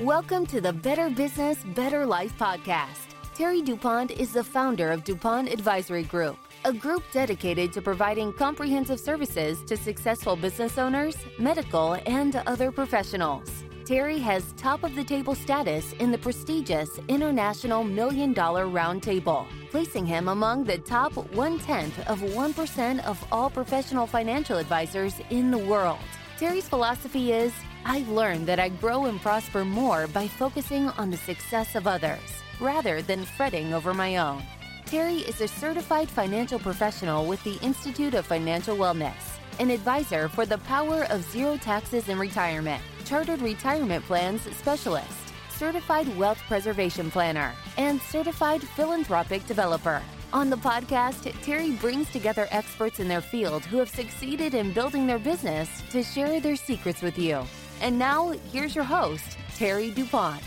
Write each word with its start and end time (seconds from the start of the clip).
Welcome 0.00 0.46
to 0.46 0.62
the 0.62 0.72
Better 0.72 1.10
Business, 1.10 1.58
Better 1.74 2.06
Life 2.06 2.32
podcast. 2.38 3.14
Terry 3.34 3.60
DuPont 3.60 4.10
is 4.12 4.32
the 4.32 4.42
founder 4.42 4.90
of 4.90 5.04
DuPont 5.04 5.52
Advisory 5.52 6.04
Group, 6.04 6.38
a 6.64 6.72
group 6.72 7.02
dedicated 7.12 7.70
to 7.74 7.82
providing 7.82 8.32
comprehensive 8.32 8.98
services 8.98 9.62
to 9.64 9.76
successful 9.76 10.36
business 10.36 10.78
owners, 10.78 11.18
medical, 11.38 11.98
and 12.06 12.36
other 12.46 12.72
professionals. 12.72 13.62
Terry 13.84 14.18
has 14.18 14.54
top 14.56 14.84
of 14.84 14.94
the 14.94 15.04
table 15.04 15.34
status 15.34 15.92
in 15.94 16.10
the 16.10 16.16
prestigious 16.16 16.98
International 17.08 17.84
Million 17.84 18.32
Dollar 18.32 18.68
Roundtable, 18.68 19.44
placing 19.70 20.06
him 20.06 20.28
among 20.28 20.64
the 20.64 20.78
top 20.78 21.12
one 21.34 21.58
tenth 21.58 21.98
of 22.08 22.20
1% 22.20 23.04
of 23.04 23.22
all 23.30 23.50
professional 23.50 24.06
financial 24.06 24.56
advisors 24.56 25.20
in 25.28 25.50
the 25.50 25.58
world. 25.58 25.98
Terry's 26.38 26.66
philosophy 26.66 27.32
is 27.32 27.52
I 27.84 28.04
learned 28.08 28.46
that 28.46 28.60
I 28.60 28.68
grow 28.68 29.06
and 29.06 29.20
prosper 29.20 29.64
more 29.64 30.06
by 30.06 30.28
focusing 30.28 30.88
on 30.90 31.10
the 31.10 31.16
success 31.16 31.74
of 31.74 31.86
others 31.86 32.20
rather 32.60 33.00
than 33.00 33.24
fretting 33.24 33.72
over 33.72 33.94
my 33.94 34.18
own. 34.18 34.42
Terry 34.84 35.18
is 35.18 35.40
a 35.40 35.48
certified 35.48 36.08
financial 36.08 36.58
professional 36.58 37.24
with 37.24 37.42
the 37.42 37.58
Institute 37.62 38.12
of 38.12 38.26
Financial 38.26 38.76
Wellness, 38.76 39.38
an 39.58 39.70
advisor 39.70 40.28
for 40.28 40.44
the 40.44 40.58
power 40.58 41.04
of 41.04 41.24
zero 41.32 41.56
taxes 41.56 42.08
in 42.08 42.18
retirement, 42.18 42.82
chartered 43.06 43.40
retirement 43.40 44.04
plans 44.04 44.42
specialist, 44.56 45.32
certified 45.48 46.14
wealth 46.18 46.40
preservation 46.48 47.10
planner, 47.10 47.54
and 47.78 48.00
certified 48.02 48.62
philanthropic 48.62 49.46
developer. 49.46 50.02
On 50.32 50.50
the 50.50 50.56
podcast, 50.56 51.32
Terry 51.42 51.72
brings 51.72 52.10
together 52.10 52.46
experts 52.50 53.00
in 53.00 53.08
their 53.08 53.20
field 53.20 53.64
who 53.64 53.78
have 53.78 53.88
succeeded 53.88 54.54
in 54.54 54.72
building 54.72 55.06
their 55.06 55.18
business 55.18 55.82
to 55.90 56.02
share 56.02 56.40
their 56.40 56.56
secrets 56.56 57.00
with 57.00 57.18
you. 57.18 57.44
And 57.80 57.98
now, 57.98 58.32
here's 58.52 58.74
your 58.74 58.84
host, 58.84 59.38
Terry 59.54 59.90
DuPont. 59.90 60.42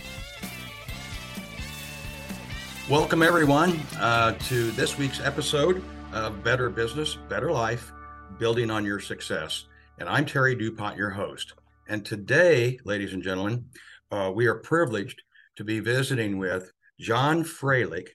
Welcome, 2.87 3.23
everyone, 3.23 3.81
uh, 3.99 4.33
to 4.33 4.69
this 4.71 4.99
week's 4.99 5.19
episode 5.19 5.83
of 6.11 6.43
Better 6.43 6.69
Business, 6.69 7.15
Better 7.29 7.51
Life 7.51 7.91
Building 8.37 8.69
on 8.69 8.85
Your 8.85 8.99
Success. 8.99 9.65
And 9.97 10.07
I'm 10.07 10.27
Terry 10.27 10.53
DuPont, 10.53 10.95
your 10.95 11.09
host. 11.09 11.53
And 11.89 12.05
today, 12.05 12.77
ladies 12.85 13.13
and 13.13 13.23
gentlemen, 13.23 13.65
uh, 14.11 14.31
we 14.33 14.45
are 14.45 14.55
privileged 14.55 15.23
to 15.55 15.63
be 15.63 15.79
visiting 15.79 16.37
with 16.37 16.71
John 16.99 17.43
Froelich, 17.43 18.09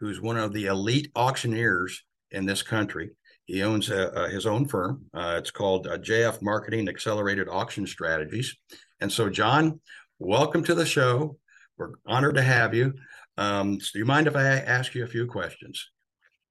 who's 0.00 0.18
one 0.18 0.38
of 0.38 0.54
the 0.54 0.64
elite 0.66 1.12
auctioneers 1.14 2.04
in 2.30 2.46
this 2.46 2.62
country. 2.62 3.10
He 3.46 3.62
owns 3.62 3.90
uh 3.90 4.28
his 4.30 4.46
own 4.46 4.66
firm. 4.66 5.06
Uh, 5.12 5.36
it's 5.38 5.50
called 5.50 5.86
uh, 5.86 5.98
JF 5.98 6.42
Marketing 6.42 6.88
Accelerated 6.88 7.48
Auction 7.48 7.86
Strategies. 7.86 8.56
And 9.00 9.10
so, 9.10 9.28
John, 9.28 9.80
welcome 10.18 10.62
to 10.64 10.74
the 10.74 10.86
show. 10.86 11.36
We're 11.76 11.92
honored 12.06 12.36
to 12.36 12.42
have 12.42 12.74
you. 12.74 12.94
Um, 13.36 13.80
so 13.80 13.90
do 13.94 13.98
you 13.98 14.04
mind 14.04 14.26
if 14.26 14.36
I 14.36 14.44
ask 14.44 14.94
you 14.94 15.04
a 15.04 15.08
few 15.08 15.26
questions 15.26 15.90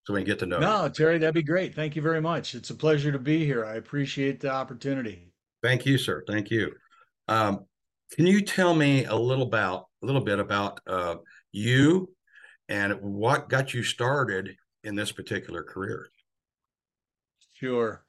so 0.03 0.14
we 0.14 0.20
can 0.20 0.25
get 0.25 0.39
to 0.39 0.45
know? 0.45 0.59
No, 0.59 0.83
you? 0.86 0.89
Terry, 0.89 1.17
that'd 1.17 1.33
be 1.33 1.44
great. 1.44 1.75
Thank 1.75 1.95
you 1.95 2.02
very 2.02 2.22
much. 2.22 2.56
It's 2.56 2.72
a 2.72 2.75
pleasure 2.75 3.11
to 3.11 3.20
be 3.20 3.45
here. 3.45 3.66
I 3.66 3.76
appreciate 3.76 4.39
the 4.39 4.52
opportunity. 4.52 5.31
Thank 5.64 5.86
you, 5.86 5.98
sir. 5.98 6.23
Thank 6.28 6.50
you. 6.50 6.73
Um, 7.28 7.66
can 8.14 8.28
you 8.28 8.42
tell 8.42 8.73
me 8.73 9.05
a 9.05 9.16
little 9.16 9.45
about 9.45 9.86
a 10.03 10.05
little 10.05 10.22
bit 10.22 10.39
about 10.39 10.80
uh, 10.88 11.16
you 11.52 12.09
and 12.67 13.00
what 13.02 13.48
got 13.48 13.73
you 13.73 13.83
started 13.83 14.55
in 14.83 14.95
this 14.95 15.11
particular 15.11 15.64
career? 15.64 16.09
Sure. 17.62 18.04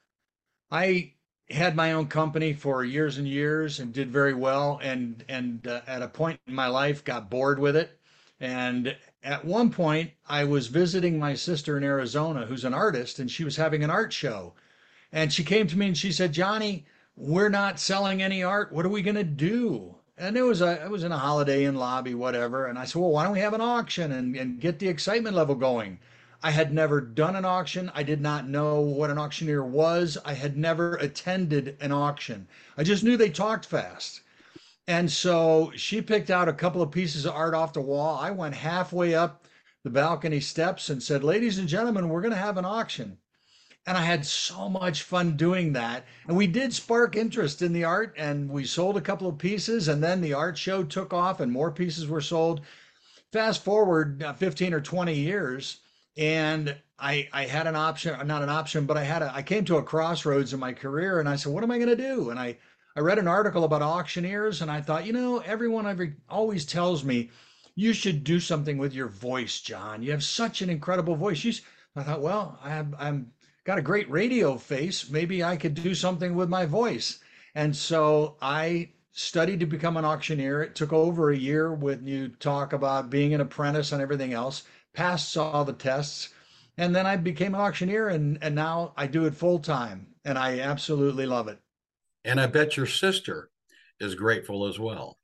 I 0.70 1.12
had 1.50 1.77
my 1.77 1.92
own 1.92 2.08
company 2.08 2.55
for 2.55 2.84
years 2.84 3.19
and 3.19 3.28
years 3.28 3.78
and 3.78 3.92
did 3.92 4.11
very 4.11 4.34
well 4.34 4.81
and 4.83 5.25
and 5.28 5.67
uh, 5.67 5.83
at 5.86 6.03
a 6.03 6.08
point 6.08 6.41
in 6.47 6.55
my 6.55 6.67
life 6.67 7.05
got 7.05 7.31
bored 7.31 7.58
with 7.58 7.77
it 7.77 8.01
and 8.41 8.96
at 9.23 9.45
one 9.45 9.70
point, 9.70 10.11
I 10.29 10.45
was 10.45 10.67
visiting 10.67 11.18
my 11.18 11.35
sister 11.35 11.77
in 11.77 11.85
Arizona, 11.85 12.46
who's 12.46 12.64
an 12.64 12.74
artist, 12.74 13.20
and 13.20 13.30
she 13.30 13.45
was 13.45 13.57
having 13.57 13.85
an 13.85 13.91
art 13.91 14.12
show. 14.12 14.55
And 15.12 15.33
she 15.33 15.45
came 15.45 15.68
to 15.68 15.79
me 15.79 15.86
and 15.86 15.96
she 15.98 16.11
said, 16.11 16.33
Johnny, 16.33 16.85
we're 17.17 17.48
not 17.48 17.79
selling 17.79 18.20
any 18.23 18.42
art. 18.42 18.73
What 18.73 18.85
are 18.85 18.89
we 18.89 19.02
going 19.02 19.14
to 19.17 19.23
do? 19.24 19.96
And 20.18 20.36
it 20.36 20.42
was 20.42 20.61
a, 20.61 20.85
it 20.85 20.91
was 20.91 21.05
in 21.05 21.12
a 21.12 21.18
Holiday 21.18 21.64
Inn 21.67 21.77
lobby, 21.77 22.14
whatever. 22.14 22.67
And 22.67 22.79
I 22.79 22.85
said, 22.85 23.01
well, 23.01 23.11
why 23.11 23.24
don't 23.24 23.35
we 23.35 23.41
have 23.41 23.55
an 23.55 23.61
auction 23.61 24.11
and, 24.12 24.35
and 24.35 24.61
get 24.61 24.79
the 24.80 24.89
excitement 24.89 25.36
level 25.36 25.55
going? 25.55 25.98
I 26.45 26.51
had 26.51 26.75
never 26.75 27.01
done 27.01 27.36
an 27.36 27.45
auction. 27.45 27.92
I 27.95 28.03
did 28.03 28.20
not 28.20 28.48
know 28.48 28.80
what 28.80 29.11
an 29.11 29.19
auctioneer 29.19 29.64
was. 29.64 30.19
I 30.25 30.33
had 30.33 30.57
never 30.57 30.97
attended 30.97 31.77
an 31.80 31.92
auction. 31.92 32.48
I 32.77 32.83
just 32.83 33.05
knew 33.05 33.17
they 33.17 33.30
talked 33.30 33.64
fast. 33.64 34.23
And 34.89 35.11
so 35.11 35.70
she 35.77 36.03
picked 36.03 36.30
out 36.30 36.48
a 36.48 36.53
couple 36.53 36.83
of 36.83 36.91
pieces 36.91 37.25
of 37.25 37.35
art 37.35 37.55
off 37.55 37.73
the 37.73 37.80
wall. 37.80 38.19
I 38.19 38.33
went 38.33 38.57
halfway 38.57 39.14
up 39.14 39.45
the 39.85 39.91
balcony 39.91 40.41
steps 40.41 40.91
and 40.91 41.01
said, 41.01 41.23
Ladies 41.23 41.58
and 41.58 41.69
gentlemen, 41.69 42.08
we're 42.08 42.20
going 42.20 42.35
to 42.35 42.36
have 42.36 42.57
an 42.57 42.64
auction. 42.64 43.19
And 43.86 43.97
I 43.97 44.03
had 44.03 44.27
so 44.27 44.69
much 44.69 45.03
fun 45.03 45.36
doing 45.36 45.73
that. 45.74 46.05
And 46.27 46.36
we 46.36 46.48
did 46.48 46.73
spark 46.73 47.17
interest 47.17 47.63
in 47.63 47.73
the 47.73 47.85
art, 47.85 48.14
and 48.17 48.51
we 48.51 48.64
sold 48.64 48.97
a 48.97 49.01
couple 49.01 49.29
of 49.29 49.39
pieces, 49.39 49.86
and 49.86 50.03
then 50.03 50.20
the 50.20 50.35
art 50.35 50.59
show 50.59 50.83
took 50.83 51.13
off, 51.13 51.39
and 51.39 51.53
more 51.53 51.70
pieces 51.70 52.07
were 52.09 52.20
sold. 52.20 52.63
Fast 53.33 53.63
forward 53.63 54.23
uh, 54.23 54.33
15 54.35 54.74
or 54.74 54.80
20 54.80 55.14
years, 55.14 55.79
and 56.17 56.77
I, 56.98 57.28
I 57.33 57.45
had 57.45 57.67
an 57.67 57.77
option, 57.77 58.27
not 58.27 58.42
an 58.42 58.48
option, 58.48 58.86
but 58.86 58.96
I 58.96 59.02
had 59.02 59.23
a, 59.23 59.34
I 59.34 59.42
came 59.42 59.64
to 59.67 59.77
a 59.77 59.83
crossroads 59.83 60.52
in 60.52 60.61
my 60.61 60.73
career, 60.73 61.20
and 61.20 61.28
I 61.28 61.36
said, 61.36 61.52
What 61.52 61.64
am 61.64 61.70
I 61.70 61.78
going 61.78 61.89
to 61.89 61.96
do? 61.96 62.30
And 62.30 62.39
I, 62.39 62.58
I 62.95 63.00
read 63.00 63.18
an 63.18 63.28
article 63.28 63.64
about 63.64 63.80
auctioneers 63.80 64.61
and 64.61 64.70
I 64.70 64.83
thought, 64.83 65.06
you 65.06 65.14
know, 65.14 65.39
everyone 65.39 65.86
every, 65.86 66.14
always 66.28 66.67
tells 66.67 67.05
me 67.05 67.30
you 67.74 67.95
should 67.95 68.23
do 68.23 68.39
something 68.39 68.77
with 68.77 68.92
your 68.92 69.08
voice, 69.08 69.61
John. 69.61 70.02
You 70.02 70.11
have 70.11 70.23
such 70.23 70.61
an 70.61 70.68
incredible 70.68 71.17
voice. 71.17 71.42
You, 71.42 71.55
I 71.96 72.02
thought, 72.02 72.20
well, 72.20 72.58
I 72.62 72.68
have, 72.68 72.94
I'm 72.98 73.33
got 73.64 73.79
a 73.79 73.83
great 73.83 74.11
radio 74.11 74.58
face. 74.58 75.08
Maybe 75.08 75.42
I 75.42 75.56
could 75.56 75.74
do 75.74 75.94
something 75.94 76.34
with 76.34 76.50
my 76.50 76.67
voice. 76.67 77.20
And 77.55 77.74
so 77.74 78.36
I 78.42 78.90
studied 79.12 79.61
to 79.61 79.67
become 79.67 79.96
an 79.96 80.05
auctioneer. 80.05 80.62
It 80.62 80.74
took 80.74 80.92
over 80.92 81.30
a 81.30 81.36
year 81.36 81.73
when 81.73 82.06
you 82.06 82.29
talk 82.29 82.74
about 82.74 83.08
being 83.08 83.33
an 83.33 83.40
apprentice 83.40 83.92
and 83.92 84.02
everything 84.02 84.34
else, 84.34 84.64
passed 84.95 85.36
all 85.36 85.64
the 85.64 85.73
tests. 85.73 86.30
And 86.79 86.95
then 86.95 87.07
I 87.07 87.17
became 87.17 87.55
an 87.55 87.61
auctioneer 87.61 88.08
and, 88.08 88.39
and 88.42 88.55
now 88.55 88.92
I 88.97 89.07
do 89.07 89.27
it 89.27 89.35
full 89.35 89.58
time 89.58 90.07
and 90.25 90.39
I 90.39 90.61
absolutely 90.61 91.27
love 91.27 91.48
it. 91.48 91.58
And 92.25 92.41
I 92.41 92.47
bet 92.47 92.77
your 92.77 92.86
sister 92.86 93.51
is 94.01 94.14
grateful 94.14 94.67
as 94.67 94.79
well. 94.79 95.19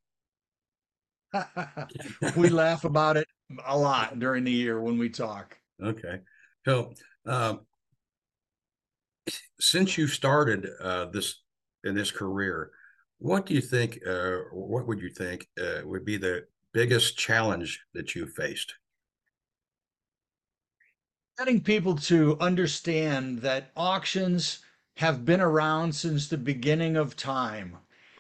we 2.37 2.49
laugh 2.49 2.85
about 2.85 3.17
it 3.17 3.27
a 3.67 3.77
lot 3.77 4.19
during 4.19 4.45
the 4.45 4.53
year 4.53 4.81
when 4.81 4.99
we 4.99 5.09
talk. 5.09 5.57
Okay. 5.83 6.21
So, 6.67 6.95
um, 7.27 7.61
since 9.61 9.99
you 9.99 10.07
started 10.07 10.69
uh, 10.81 11.07
this 11.07 11.43
in 11.85 11.95
this 11.95 12.11
career, 12.11 12.71
what 13.19 13.47
do 13.47 13.55
you 13.55 13.61
think? 13.61 13.99
Uh, 14.07 14.39
what 14.53 14.87
would 14.87 15.01
you 15.01 15.11
think 15.11 15.47
uh, 15.61 15.81
would 15.85 16.05
be 16.05 16.17
the 16.17 16.47
biggest 16.73 17.19
challenge 17.19 17.81
that 17.95 18.15
you 18.15 18.27
faced? 18.27 18.75
Getting 21.39 21.61
people 21.61 21.95
to 21.95 22.37
understand 22.41 23.43
that 23.43 23.71
auctions 23.77 24.59
have 24.97 25.25
been 25.25 25.41
around 25.41 25.95
since 25.95 26.27
the 26.27 26.37
beginning 26.37 26.97
of 26.97 27.15
time. 27.15 27.77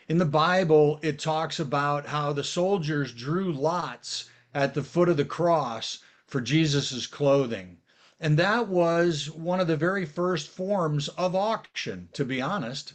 In 0.06 0.18
the 0.18 0.24
Bible, 0.24 1.00
it 1.02 1.18
talks 1.18 1.58
about 1.58 2.06
how 2.06 2.32
the 2.32 2.44
soldiers 2.44 3.12
drew 3.12 3.52
lots 3.52 4.30
at 4.54 4.72
the 4.72 4.84
foot 4.84 5.08
of 5.08 5.16
the 5.16 5.24
cross 5.24 5.98
for 6.28 6.40
Jesus' 6.40 7.08
clothing. 7.08 7.78
And 8.20 8.38
that 8.38 8.68
was 8.68 9.28
one 9.28 9.58
of 9.58 9.66
the 9.66 9.76
very 9.76 10.06
first 10.06 10.46
forms 10.46 11.08
of 11.08 11.34
auction, 11.34 12.10
to 12.12 12.24
be 12.24 12.40
honest. 12.40 12.92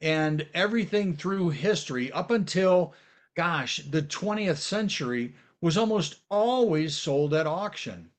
And 0.00 0.46
everything 0.54 1.16
through 1.16 1.50
history, 1.50 2.12
up 2.12 2.30
until, 2.30 2.94
gosh, 3.34 3.78
the 3.78 4.02
20th 4.02 4.58
century, 4.58 5.34
was 5.60 5.76
almost 5.76 6.20
always 6.30 6.96
sold 6.96 7.34
at 7.34 7.48
auction. 7.48 8.10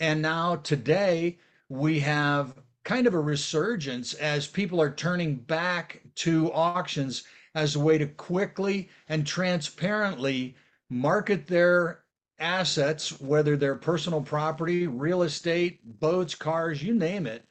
And 0.00 0.22
now 0.22 0.56
today, 0.56 1.38
we 1.68 2.00
have 2.00 2.54
kind 2.84 3.06
of 3.06 3.14
a 3.14 3.20
resurgence 3.20 4.14
as 4.14 4.46
people 4.46 4.80
are 4.80 4.90
turning 4.90 5.34
back 5.34 6.00
to 6.16 6.52
auctions 6.52 7.24
as 7.54 7.74
a 7.76 7.80
way 7.80 7.98
to 7.98 8.06
quickly 8.06 8.88
and 9.08 9.26
transparently 9.26 10.54
market 10.88 11.46
their 11.46 12.00
assets, 12.38 13.20
whether 13.20 13.56
they're 13.56 13.74
personal 13.74 14.22
property, 14.22 14.86
real 14.86 15.22
estate, 15.22 15.80
boats, 16.00 16.34
cars, 16.34 16.82
you 16.82 16.94
name 16.94 17.26
it. 17.26 17.44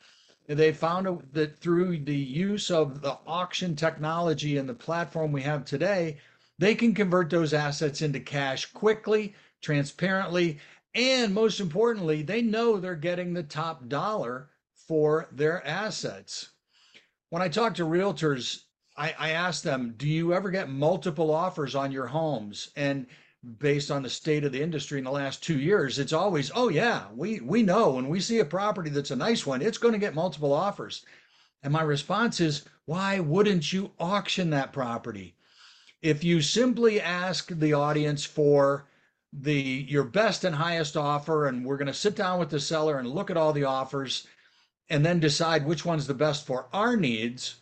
They 0.47 0.71
found 0.71 1.23
that 1.33 1.59
through 1.59 1.99
the 1.99 2.15
use 2.15 2.71
of 2.71 3.01
the 3.01 3.17
auction 3.27 3.75
technology 3.75 4.57
and 4.57 4.67
the 4.67 4.73
platform 4.73 5.33
we 5.33 5.41
have 5.41 5.65
today, 5.65 6.17
they 6.57 6.73
can 6.73 6.93
convert 6.93 7.29
those 7.29 7.53
assets 7.53 8.01
into 8.01 8.21
cash 8.21 8.65
quickly, 8.67 9.35
transparently, 9.61 10.59
and 10.97 11.33
most 11.33 11.59
importantly, 11.59 12.23
they 12.23 12.41
know 12.41 12.77
they're 12.77 12.95
getting 12.95 13.33
the 13.33 13.43
top 13.43 13.87
dollar 13.87 14.49
for 14.73 15.29
their 15.31 15.65
assets. 15.65 16.49
When 17.29 17.41
I 17.41 17.49
talk 17.49 17.75
to 17.75 17.83
realtors, 17.83 18.63
I, 18.97 19.13
I 19.19 19.29
asked 19.29 19.63
them, 19.63 19.93
do 19.95 20.07
you 20.07 20.33
ever 20.33 20.49
get 20.49 20.69
multiple 20.69 21.31
offers 21.31 21.75
on 21.75 21.91
your 21.91 22.07
homes? 22.07 22.71
And 22.75 23.05
based 23.59 23.91
on 23.91 24.01
the 24.01 24.09
state 24.09 24.43
of 24.43 24.51
the 24.51 24.61
industry 24.61 24.97
in 24.97 25.03
the 25.03 25.11
last 25.11 25.43
two 25.43 25.59
years, 25.59 25.99
it's 25.99 26.13
always, 26.13 26.51
oh 26.55 26.69
yeah, 26.69 27.03
we 27.15 27.39
we 27.41 27.61
know 27.61 27.91
when 27.91 28.09
we 28.09 28.19
see 28.19 28.39
a 28.39 28.45
property 28.45 28.89
that's 28.89 29.11
a 29.11 29.15
nice 29.15 29.45
one, 29.45 29.61
it's 29.61 29.77
going 29.77 29.93
to 29.93 29.99
get 29.99 30.15
multiple 30.15 30.51
offers. 30.51 31.05
And 31.61 31.71
my 31.71 31.83
response 31.83 32.39
is, 32.39 32.65
why 32.85 33.19
wouldn't 33.19 33.71
you 33.71 33.91
auction 33.99 34.49
that 34.49 34.73
property? 34.73 35.35
If 36.01 36.23
you 36.23 36.41
simply 36.41 36.99
ask 36.99 37.49
the 37.49 37.73
audience 37.73 38.25
for 38.25 38.87
the 39.33 39.53
your 39.53 40.03
best 40.03 40.43
and 40.43 40.55
highest 40.55 40.97
offer, 40.97 41.47
and 41.47 41.65
we're 41.65 41.77
going 41.77 41.87
to 41.87 41.93
sit 41.93 42.15
down 42.15 42.39
with 42.39 42.49
the 42.49 42.59
seller 42.59 42.97
and 42.97 43.09
look 43.09 43.29
at 43.29 43.37
all 43.37 43.53
the 43.53 43.65
offers, 43.65 44.27
and 44.89 45.05
then 45.05 45.19
decide 45.19 45.65
which 45.65 45.85
one's 45.85 46.07
the 46.07 46.13
best 46.13 46.45
for 46.45 46.67
our 46.73 46.95
needs, 46.95 47.55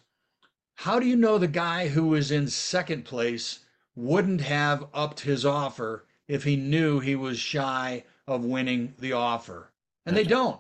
how 0.76 1.00
do 1.00 1.08
you 1.08 1.16
know 1.16 1.38
the 1.38 1.48
guy 1.48 1.88
who 1.88 2.14
is 2.14 2.32
in 2.32 2.48
second 2.48 3.06
place 3.06 3.60
wouldn't 3.96 4.42
have 4.42 4.86
upped 4.94 5.22
his 5.22 5.46
offer 5.46 6.06
if 6.28 6.44
he 6.44 6.56
knew 6.56 7.00
he 7.00 7.16
was 7.16 7.40
shy 7.40 8.04
of 8.28 8.44
winning 8.44 8.94
the 9.00 9.14
offer. 9.14 9.72
And 10.06 10.16
they 10.16 10.24
don't. 10.24 10.60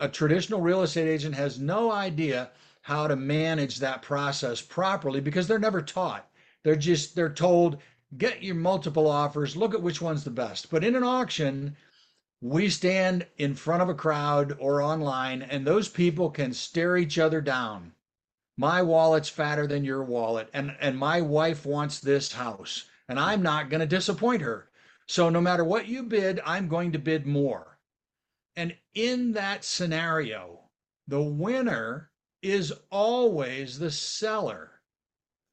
A 0.00 0.08
traditional 0.08 0.60
real 0.60 0.82
estate 0.82 1.08
agent 1.08 1.34
has 1.34 1.60
no 1.60 1.92
idea 1.92 2.50
how 2.80 3.06
to 3.06 3.14
manage 3.14 3.78
that 3.78 4.02
process 4.02 4.60
properly 4.60 5.20
because 5.20 5.46
they're 5.46 5.58
never 5.58 5.82
taught. 5.82 6.28
They're 6.64 6.76
just 6.76 7.14
they're 7.14 7.32
told 7.32 7.78
get 8.16 8.42
your 8.42 8.54
multiple 8.54 9.08
offers, 9.08 9.56
look 9.56 9.74
at 9.74 9.82
which 9.82 10.02
one's 10.02 10.24
the 10.24 10.30
best. 10.30 10.70
But 10.70 10.84
in 10.84 10.94
an 10.94 11.04
auction, 11.04 11.76
we 12.42 12.68
stand 12.68 13.24
in 13.38 13.54
front 13.54 13.82
of 13.82 13.88
a 13.88 13.94
crowd 13.94 14.56
or 14.58 14.82
online 14.82 15.42
and 15.42 15.64
those 15.64 15.88
people 15.88 16.28
can 16.28 16.52
stare 16.52 16.96
each 16.96 17.16
other 17.16 17.40
down. 17.40 17.92
My 18.56 18.82
wallet's 18.82 19.28
fatter 19.28 19.66
than 19.68 19.84
your 19.84 20.02
wallet 20.02 20.50
and 20.52 20.76
and 20.80 20.98
my 20.98 21.20
wife 21.20 21.64
wants 21.64 22.00
this 22.00 22.32
house 22.32 22.86
and 23.08 23.20
i'm 23.20 23.42
not 23.42 23.70
going 23.70 23.80
to 23.80 23.86
disappoint 23.86 24.42
her. 24.42 24.68
So 25.06 25.28
no 25.28 25.40
matter 25.40 25.62
what 25.62 25.86
you 25.86 26.02
bid 26.02 26.40
i'm 26.44 26.66
going 26.66 26.90
to 26.92 26.98
bid 26.98 27.26
more. 27.26 27.78
And 28.56 28.76
in 28.92 29.32
that 29.34 29.64
scenario 29.64 30.68
the 31.06 31.22
winner 31.22 32.10
is 32.42 32.72
always 32.90 33.78
the 33.78 33.92
seller 33.92 34.71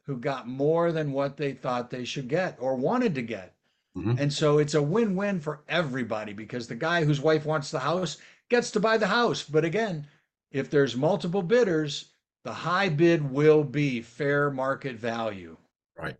who 0.10 0.18
got 0.18 0.48
more 0.48 0.92
than 0.92 1.12
what 1.12 1.38
they 1.38 1.54
thought 1.54 1.90
they 1.90 2.04
should 2.04 2.28
get 2.28 2.58
or 2.60 2.76
wanted 2.76 3.16
to 3.16 3.22
get 3.22 3.54
mm-hmm. 3.96 4.16
and 4.18 4.34
so 4.34 4.58
it's 4.58 4.74
a 4.74 4.82
win-win 4.82 5.40
for 5.40 5.62
everybody 5.70 6.34
because 6.34 6.68
the 6.68 6.76
guy 6.76 7.04
whose 7.04 7.22
wife 7.22 7.46
wants 7.46 7.72
the 7.72 7.80
house 7.80 8.18
gets 8.50 8.72
to 8.72 8.80
buy 8.80 8.98
the 8.98 9.08
house 9.08 9.44
but 9.44 9.64
again 9.64 10.06
if 10.52 10.70
there's 10.70 10.96
multiple 10.98 11.44
bidders 11.44 12.10
the 12.44 12.54
high 12.54 12.90
bid 12.90 13.32
will 13.32 13.64
be 13.64 14.02
fair 14.02 14.50
market 14.50 14.96
value. 14.96 15.58
Right. 15.98 16.16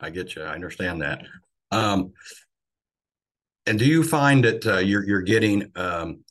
I 0.00 0.10
get 0.10 0.34
you. 0.34 0.42
I 0.42 0.54
understand 0.54 1.02
that. 1.02 1.24
Um, 1.70 2.12
and 3.66 3.78
do 3.78 3.86
you 3.86 4.02
find 4.02 4.44
that 4.44 4.66
uh, 4.66 4.78
you're 4.78 5.04
you're 5.04 5.22
getting 5.22 5.70
um, 5.76 6.24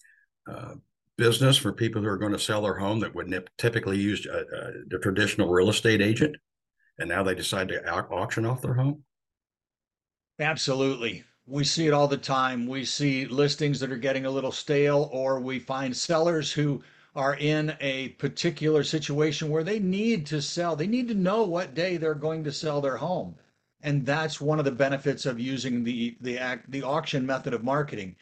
uh, 0.49 0.75
business 1.17 1.57
for 1.57 1.71
people 1.71 2.01
who 2.01 2.07
are 2.07 2.17
going 2.17 2.33
to 2.33 2.39
sell 2.39 2.61
their 2.61 2.77
home 2.77 2.99
that 2.99 3.15
would 3.15 3.49
typically 3.57 3.97
use 3.97 4.27
uh, 4.27 4.43
uh, 4.55 4.71
the 4.87 4.99
traditional 4.99 5.49
real 5.49 5.69
estate 5.69 6.01
agent, 6.01 6.35
and 6.99 7.09
now 7.09 7.23
they 7.23 7.35
decide 7.35 7.67
to 7.69 7.87
auction 7.89 8.45
off 8.45 8.61
their 8.61 8.73
home? 8.73 9.03
Absolutely. 10.39 11.23
We 11.45 11.63
see 11.63 11.87
it 11.87 11.93
all 11.93 12.07
the 12.07 12.17
time. 12.17 12.67
We 12.67 12.85
see 12.85 13.25
listings 13.25 13.79
that 13.79 13.91
are 13.91 13.97
getting 13.97 14.25
a 14.25 14.31
little 14.31 14.51
stale, 14.51 15.09
or 15.11 15.39
we 15.39 15.59
find 15.59 15.95
sellers 15.95 16.51
who 16.51 16.83
are 17.15 17.35
in 17.35 17.75
a 17.81 18.09
particular 18.09 18.83
situation 18.83 19.49
where 19.49 19.63
they 19.63 19.79
need 19.79 20.25
to 20.27 20.41
sell. 20.41 20.75
They 20.75 20.87
need 20.87 21.07
to 21.09 21.13
know 21.13 21.43
what 21.43 21.73
day 21.73 21.97
they're 21.97 22.15
going 22.15 22.43
to 22.45 22.51
sell 22.51 22.79
their 22.79 22.97
home. 22.97 23.35
And 23.81 24.05
that's 24.05 24.39
one 24.39 24.59
of 24.59 24.65
the 24.65 24.71
benefits 24.71 25.25
of 25.25 25.39
using 25.39 25.83
the 25.83 26.15
the 26.21 26.37
act 26.37 26.69
the 26.71 26.83
auction 26.83 27.25
method 27.25 27.53
of 27.53 27.63
marketing. 27.63 28.15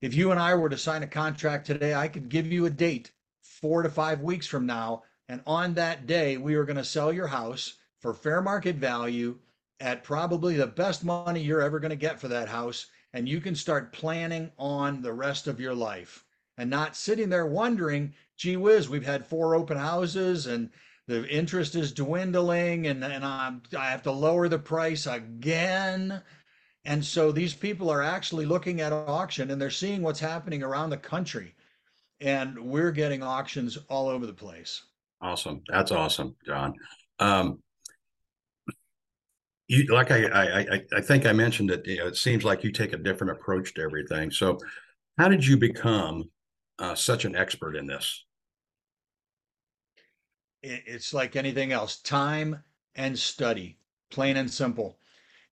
If 0.00 0.14
you 0.14 0.30
and 0.30 0.40
I 0.40 0.54
were 0.54 0.68
to 0.68 0.76
sign 0.76 1.02
a 1.02 1.06
contract 1.06 1.66
today, 1.66 1.94
I 1.94 2.08
could 2.08 2.28
give 2.28 2.50
you 2.50 2.66
a 2.66 2.70
date 2.70 3.12
4 3.42 3.82
to 3.82 3.90
5 3.90 4.20
weeks 4.20 4.46
from 4.46 4.66
now 4.66 5.02
and 5.28 5.42
on 5.46 5.74
that 5.74 6.06
day 6.06 6.36
we 6.36 6.54
are 6.54 6.64
going 6.64 6.76
to 6.76 6.84
sell 6.84 7.12
your 7.12 7.26
house 7.26 7.74
for 8.00 8.14
fair 8.14 8.40
market 8.40 8.76
value 8.76 9.38
at 9.80 10.02
probably 10.02 10.56
the 10.56 10.66
best 10.66 11.04
money 11.04 11.40
you're 11.40 11.62
ever 11.62 11.78
going 11.80 11.90
to 11.90 11.96
get 11.96 12.20
for 12.20 12.28
that 12.28 12.48
house 12.48 12.86
and 13.12 13.28
you 13.28 13.40
can 13.40 13.54
start 13.54 13.92
planning 13.92 14.50
on 14.58 15.02
the 15.02 15.12
rest 15.12 15.46
of 15.46 15.60
your 15.60 15.74
life 15.74 16.24
and 16.58 16.68
not 16.68 16.96
sitting 16.96 17.28
there 17.28 17.46
wondering, 17.46 18.12
gee 18.36 18.56
whiz, 18.56 18.88
we've 18.88 19.06
had 19.06 19.26
four 19.26 19.54
open 19.54 19.76
houses 19.76 20.46
and 20.46 20.70
the 21.06 21.26
interest 21.28 21.74
is 21.74 21.92
dwindling 21.92 22.88
and, 22.88 23.02
and 23.02 23.24
I'm, 23.24 23.62
I 23.76 23.90
have 23.90 24.02
to 24.02 24.12
lower 24.12 24.48
the 24.48 24.58
price 24.58 25.06
again. 25.06 26.22
And 26.84 27.04
so 27.04 27.32
these 27.32 27.54
people 27.54 27.90
are 27.90 28.02
actually 28.02 28.44
looking 28.44 28.80
at 28.80 28.92
auction 28.92 29.50
and 29.50 29.60
they're 29.60 29.70
seeing 29.70 30.02
what's 30.02 30.20
happening 30.20 30.62
around 30.62 30.90
the 30.90 30.96
country. 30.96 31.54
And 32.20 32.58
we're 32.58 32.92
getting 32.92 33.22
auctions 33.22 33.78
all 33.88 34.08
over 34.08 34.26
the 34.26 34.32
place. 34.32 34.82
Awesome. 35.20 35.62
That's 35.68 35.92
awesome, 35.92 36.34
John. 36.44 36.74
Um, 37.20 37.62
you, 39.68 39.84
like 39.92 40.10
I, 40.10 40.26
I, 40.26 40.82
I 40.96 41.00
think 41.00 41.26
I 41.26 41.32
mentioned 41.32 41.68
that 41.70 41.86
you 41.86 41.98
know, 41.98 42.06
it 42.06 42.16
seems 42.16 42.42
like 42.42 42.64
you 42.64 42.72
take 42.72 42.94
a 42.94 42.98
different 42.98 43.32
approach 43.32 43.74
to 43.74 43.82
everything. 43.82 44.30
So, 44.30 44.58
how 45.18 45.28
did 45.28 45.46
you 45.46 45.56
become 45.56 46.30
uh, 46.78 46.94
such 46.94 47.24
an 47.26 47.36
expert 47.36 47.76
in 47.76 47.86
this? 47.86 48.24
It's 50.62 51.14
like 51.14 51.36
anything 51.36 51.72
else 51.72 51.98
time 51.98 52.62
and 52.96 53.16
study, 53.16 53.78
plain 54.10 54.38
and 54.38 54.50
simple. 54.50 54.98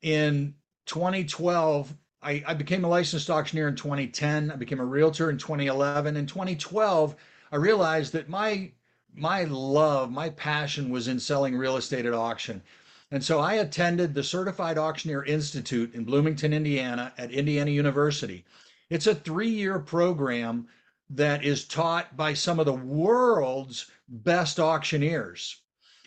In 0.02 0.54
2012, 0.86 1.94
I, 2.22 2.42
I, 2.46 2.54
became 2.54 2.84
a 2.84 2.88
licensed 2.88 3.30
auctioneer 3.30 3.68
in 3.68 3.76
2010. 3.76 4.50
I 4.50 4.56
became 4.56 4.80
a 4.80 4.84
realtor 4.84 5.30
in 5.30 5.38
2011. 5.38 6.16
In 6.16 6.26
2012, 6.26 7.14
I 7.52 7.56
realized 7.56 8.12
that 8.14 8.28
my 8.28 8.72
my 9.14 9.44
love, 9.44 10.10
my 10.10 10.28
passion 10.30 10.90
was 10.90 11.08
in 11.08 11.18
selling 11.18 11.56
real 11.56 11.76
estate 11.76 12.04
at 12.04 12.12
auction. 12.12 12.62
And 13.10 13.24
so 13.24 13.38
I 13.38 13.54
attended 13.54 14.14
the 14.14 14.24
Certified 14.24 14.78
Auctioneer 14.78 15.24
Institute 15.24 15.94
in 15.94 16.04
Bloomington, 16.04 16.52
Indiana 16.52 17.12
at 17.16 17.30
Indiana 17.30 17.70
University. 17.70 18.44
It's 18.90 19.06
a 19.06 19.14
three 19.14 19.48
year 19.48 19.78
program 19.78 20.66
that 21.10 21.44
is 21.44 21.66
taught 21.66 22.16
by 22.16 22.34
some 22.34 22.58
of 22.58 22.66
the 22.66 22.72
world's 22.72 23.90
best 24.08 24.58
auctioneers. 24.58 25.60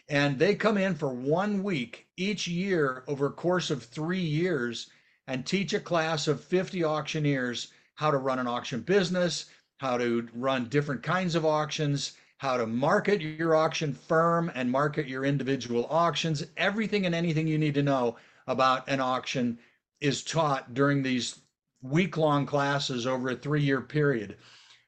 And 0.10 0.40
they 0.40 0.56
come 0.56 0.78
in 0.78 0.96
for 0.96 1.14
one 1.14 1.64
week 1.64 2.08
each 2.18 2.48
year 2.48 3.04
over 3.08 3.28
a 3.28 3.32
course 3.32 3.70
of 3.70 3.84
three 3.84 4.20
years 4.20 4.90
and 5.28 5.46
teach 5.46 5.74
a 5.74 5.80
class 5.80 6.28
of 6.28 6.44
50 6.44 6.84
auctioneers 6.84 7.72
how 7.96 8.12
to 8.12 8.18
run 8.18 8.40
an 8.40 8.48
auction 8.48 8.82
business, 8.82 9.46
how 9.78 9.98
to 9.98 10.28
run 10.34 10.68
different 10.68 11.04
kinds 11.04 11.36
of 11.36 11.46
auctions, 11.46 12.14
how 12.40 12.56
to 12.56 12.66
market 12.66 13.20
your 13.20 13.54
auction 13.54 13.94
firm 13.94 14.50
and 14.56 14.72
market 14.72 15.10
your 15.10 15.26
individual 15.26 15.86
auctions. 15.90 16.46
Everything 16.56 17.06
and 17.06 17.14
anything 17.14 17.48
you 17.48 17.58
need 17.58 17.74
to 17.74 17.84
know 17.84 18.16
about 18.48 18.88
an 18.88 19.02
auction 19.02 19.60
is 20.00 20.24
taught 20.24 20.74
during 20.74 21.04
these 21.04 21.42
week 21.82 22.16
long 22.16 22.46
classes 22.46 23.06
over 23.06 23.30
a 23.30 23.36
three 23.36 23.62
year 23.62 23.82
period. 23.82 24.38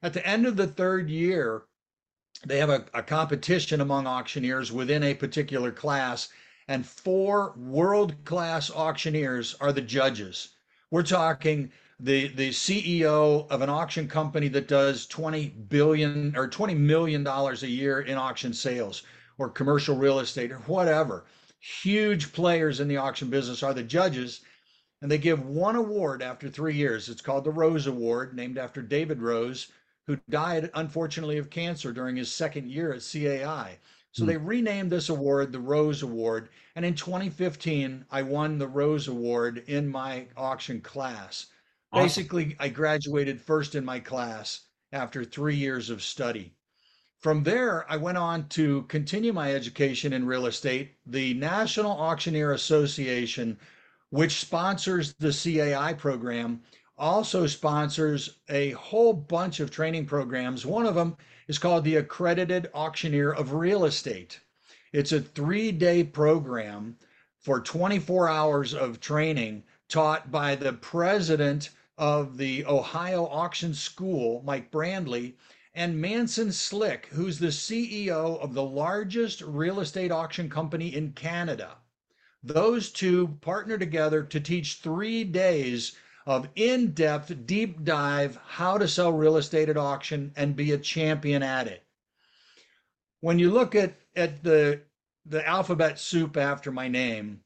At 0.02 0.14
the 0.14 0.26
end 0.26 0.46
of 0.46 0.56
the 0.56 0.66
third 0.66 1.10
year, 1.10 1.64
they 2.46 2.58
have 2.58 2.70
a, 2.70 2.86
a 2.94 3.04
competition 3.04 3.82
among 3.82 4.08
auctioneers 4.08 4.72
within 4.72 5.04
a 5.04 5.14
particular 5.14 5.74
class, 5.74 6.30
and 6.70 6.86
four 6.86 7.54
world 7.58 8.16
class 8.24 8.72
auctioneers 8.72 9.56
are 9.60 9.74
the 9.74 9.82
judges. 9.82 10.56
We're 10.90 11.04
talking 11.04 11.70
the 12.04 12.30
the 12.30 12.50
CEO 12.50 13.48
of 13.52 13.62
an 13.62 13.70
auction 13.70 14.08
company 14.08 14.48
that 14.48 14.68
does 14.68 15.06
20 15.06 15.50
billion 15.70 16.36
or 16.36 16.48
20 16.48 16.74
million 16.74 17.24
dollars 17.24 17.62
a 17.62 17.70
year 17.70 18.02
in 18.02 18.18
auction 18.18 18.54
sales 18.54 19.04
or 19.38 19.50
commercial 19.50 19.96
real 19.96 20.20
estate 20.20 20.52
or 20.52 20.58
whatever. 20.60 21.26
Huge 21.60 22.34
players 22.34 22.80
in 22.80 22.88
the 22.88 22.98
auction 22.98 23.30
business 23.30 23.62
are 23.62 23.76
the 23.76 23.84
judges 23.84 24.42
and 25.02 25.12
they 25.12 25.20
give 25.20 25.46
one 25.46 25.76
award 25.76 26.24
after 26.24 26.50
3 26.50 26.74
years. 26.74 27.08
It's 27.08 27.22
called 27.22 27.44
the 27.44 27.52
Rose 27.52 27.86
Award 27.86 28.36
named 28.36 28.58
after 28.58 28.82
David 28.82 29.22
Rose 29.22 29.68
who 30.08 30.18
died 30.28 30.72
unfortunately 30.74 31.38
of 31.38 31.52
cancer 31.52 31.94
during 31.94 32.16
his 32.16 32.32
second 32.32 32.72
year 32.72 32.92
at 32.94 33.04
CAI. 33.04 33.78
So 34.12 34.24
mm. 34.24 34.28
they 34.28 34.38
renamed 34.38 34.92
this 34.92 35.10
award 35.10 35.52
the 35.52 35.60
Rose 35.60 36.02
Award. 36.02 36.50
And 36.76 36.84
in 36.84 36.96
2015, 36.96 38.06
I 38.10 38.24
won 38.24 38.58
the 38.58 38.68
Rose 38.68 39.08
Award 39.08 39.64
in 39.68 39.88
my 39.88 40.26
auction 40.36 40.82
class. 40.82 41.46
Basically, 41.94 42.56
I 42.58 42.70
graduated 42.70 43.42
first 43.42 43.76
in 43.76 43.84
my 43.84 44.00
class 44.00 44.62
after 44.94 45.26
three 45.26 45.56
years 45.56 45.90
of 45.90 46.02
study. 46.02 46.54
From 47.20 47.44
there, 47.44 47.86
I 47.92 47.98
went 47.98 48.18
on 48.18 48.48
to 48.50 48.84
continue 48.84 49.34
my 49.34 49.54
education 49.54 50.14
in 50.14 50.26
real 50.26 50.46
estate. 50.46 50.96
The 51.06 51.34
National 51.34 51.92
Auctioneer 51.92 52.54
Association, 52.54 53.60
which 54.10 54.40
sponsors 54.40 55.14
the 55.20 55.34
CAI 55.34 55.94
program, 55.94 56.62
also 56.98 57.46
sponsors 57.46 58.40
a 58.50 58.72
whole 58.72 59.14
bunch 59.14 59.60
of 59.60 59.70
training 59.70 60.06
programs. 60.06 60.66
One 60.66 60.86
of 60.86 60.96
them 60.96 61.18
is 61.48 61.60
called 61.60 61.84
the 61.84 61.98
Accredited 61.98 62.70
Auctioneer 62.74 63.34
of 63.34 63.54
Real 63.54 63.84
Estate. 63.84 64.40
It's 64.94 65.12
a 65.12 65.20
three 65.20 65.72
day 65.72 66.04
program 66.06 66.98
for 67.38 67.60
24 67.60 68.30
hours 68.30 68.74
of 68.74 69.00
training 69.00 69.64
taught 69.90 70.32
by 70.32 70.56
the 70.56 70.74
president 70.74 71.70
of 72.02 72.38
the 72.38 72.66
Ohio 72.66 73.28
Auction 73.28 73.76
School, 73.76 74.42
Mike 74.44 74.72
Brandly, 74.72 75.36
and 75.76 76.02
Manson 76.02 76.52
Slick, 76.52 77.06
who's 77.12 77.38
the 77.38 77.50
CEO 77.50 78.40
of 78.42 78.56
the 78.56 78.64
largest 78.64 79.42
real 79.42 79.80
estate 79.80 80.12
auction 80.12 80.50
company 80.50 80.96
in 80.96 81.14
Canada. 81.14 81.78
Those 82.42 82.90
two 82.90 83.38
partner 83.42 83.78
together 83.78 84.24
to 84.24 84.40
teach 84.40 84.78
three 84.78 85.24
days 85.24 85.96
of 86.26 86.50
in 86.56 86.92
depth, 86.94 87.46
deep 87.46 87.84
dive 87.84 88.36
how 88.48 88.80
to 88.80 88.88
sell 88.88 89.14
real 89.14 89.38
estate 89.38 89.70
at 89.70 89.78
auction 89.78 90.34
and 90.36 90.56
be 90.56 90.72
a 90.72 90.80
champion 90.80 91.44
at 91.44 91.68
it. 91.68 91.84
When 93.20 93.38
you 93.38 93.52
look 93.52 93.76
at, 93.76 93.94
at 94.16 94.44
the, 94.44 94.82
the 95.28 95.48
alphabet 95.48 96.00
soup 96.00 96.36
after 96.36 96.72
my 96.72 96.88
name, 96.88 97.42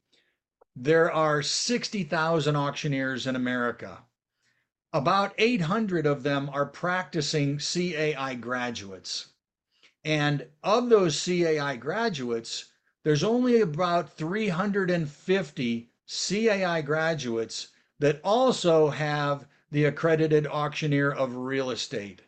there 0.74 1.12
are 1.12 1.42
60,000 1.42 2.56
auctioneers 2.56 3.26
in 3.26 3.36
America. 3.36 3.98
About 4.96 5.34
800 5.36 6.06
of 6.06 6.22
them 6.22 6.48
are 6.54 6.64
practicing 6.64 7.58
CAI 7.58 8.34
graduates. 8.36 9.26
And 10.02 10.46
of 10.62 10.88
those 10.88 11.22
CAI 11.22 11.76
graduates, 11.76 12.70
there's 13.02 13.22
only 13.22 13.60
about 13.60 14.16
350 14.16 15.90
CAI 16.06 16.80
graduates 16.80 17.68
that 17.98 18.22
also 18.24 18.88
have 18.88 19.46
the 19.70 19.84
accredited 19.84 20.46
auctioneer 20.46 21.12
of 21.12 21.36
real 21.36 21.70
estate. 21.70 22.22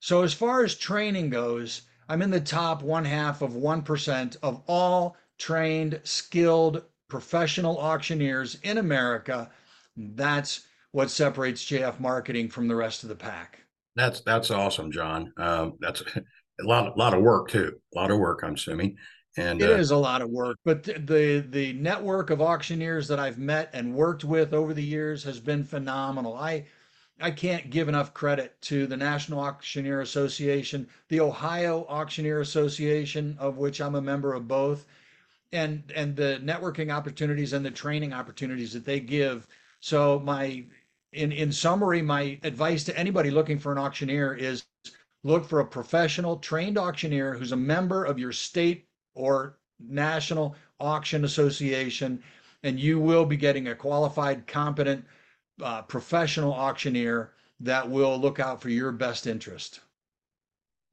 So, 0.00 0.22
as 0.22 0.32
far 0.32 0.64
as 0.64 0.74
training 0.74 1.28
goes, 1.28 1.82
I'm 2.08 2.22
in 2.22 2.30
the 2.30 2.40
top 2.40 2.82
one 2.82 3.04
half 3.04 3.42
of 3.42 3.52
1% 3.52 4.36
of 4.42 4.62
all 4.66 5.18
trained, 5.36 6.00
skilled, 6.02 6.82
professional 7.08 7.76
auctioneers 7.76 8.56
in 8.62 8.78
America. 8.78 9.50
That's 9.94 10.62
what 10.96 11.10
separates 11.10 11.62
JF 11.62 12.00
Marketing 12.00 12.48
from 12.48 12.68
the 12.68 12.74
rest 12.74 13.02
of 13.02 13.10
the 13.10 13.14
pack. 13.14 13.60
That's 13.96 14.22
that's 14.22 14.50
awesome, 14.50 14.90
John. 14.90 15.30
Um, 15.36 15.74
that's 15.78 16.00
a 16.16 16.22
lot, 16.64 16.96
a 16.96 16.98
lot 16.98 17.12
of 17.12 17.20
work 17.20 17.50
too. 17.50 17.78
A 17.94 17.98
lot 17.98 18.10
of 18.10 18.18
work, 18.18 18.40
I'm 18.42 18.54
assuming. 18.54 18.96
And 19.36 19.60
it 19.60 19.70
uh, 19.70 19.74
is 19.74 19.90
a 19.90 19.96
lot 19.96 20.22
of 20.22 20.30
work, 20.30 20.56
but 20.64 20.84
the 20.84 21.46
the 21.50 21.74
network 21.74 22.30
of 22.30 22.40
auctioneers 22.40 23.06
that 23.08 23.20
I've 23.20 23.36
met 23.36 23.68
and 23.74 23.94
worked 23.94 24.24
with 24.24 24.54
over 24.54 24.72
the 24.72 24.82
years 24.82 25.22
has 25.24 25.38
been 25.38 25.64
phenomenal. 25.64 26.34
I 26.34 26.64
I 27.20 27.30
can't 27.30 27.68
give 27.68 27.90
enough 27.90 28.14
credit 28.14 28.58
to 28.62 28.86
the 28.86 28.96
National 28.96 29.40
Auctioneer 29.40 30.00
Association, 30.00 30.88
the 31.08 31.20
Ohio 31.20 31.84
Auctioneer 31.90 32.40
Association, 32.40 33.36
of 33.38 33.58
which 33.58 33.82
I'm 33.82 33.96
a 33.96 34.00
member 34.00 34.32
of 34.32 34.48
both, 34.48 34.86
and 35.52 35.92
and 35.94 36.16
the 36.16 36.40
networking 36.42 36.90
opportunities 36.90 37.52
and 37.52 37.66
the 37.66 37.70
training 37.70 38.14
opportunities 38.14 38.72
that 38.72 38.86
they 38.86 38.98
give. 38.98 39.46
So 39.80 40.18
my 40.24 40.64
in 41.16 41.32
in 41.32 41.50
summary, 41.50 42.02
my 42.02 42.38
advice 42.42 42.84
to 42.84 42.98
anybody 42.98 43.30
looking 43.30 43.58
for 43.58 43.72
an 43.72 43.78
auctioneer 43.78 44.34
is 44.34 44.64
look 45.24 45.44
for 45.44 45.60
a 45.60 45.66
professional 45.66 46.36
trained 46.36 46.78
auctioneer 46.78 47.34
who's 47.34 47.52
a 47.52 47.56
member 47.56 48.04
of 48.04 48.18
your 48.18 48.32
state 48.32 48.86
or 49.14 49.58
National 49.80 50.54
Auction 50.78 51.24
Association, 51.24 52.22
and 52.62 52.78
you 52.78 53.00
will 53.00 53.24
be 53.24 53.36
getting 53.36 53.68
a 53.68 53.74
qualified, 53.74 54.46
competent, 54.46 55.04
uh, 55.62 55.82
professional 55.82 56.52
auctioneer 56.52 57.32
that 57.60 57.88
will 57.88 58.18
look 58.18 58.38
out 58.38 58.60
for 58.60 58.68
your 58.68 58.92
best 58.92 59.26
interest. 59.26 59.80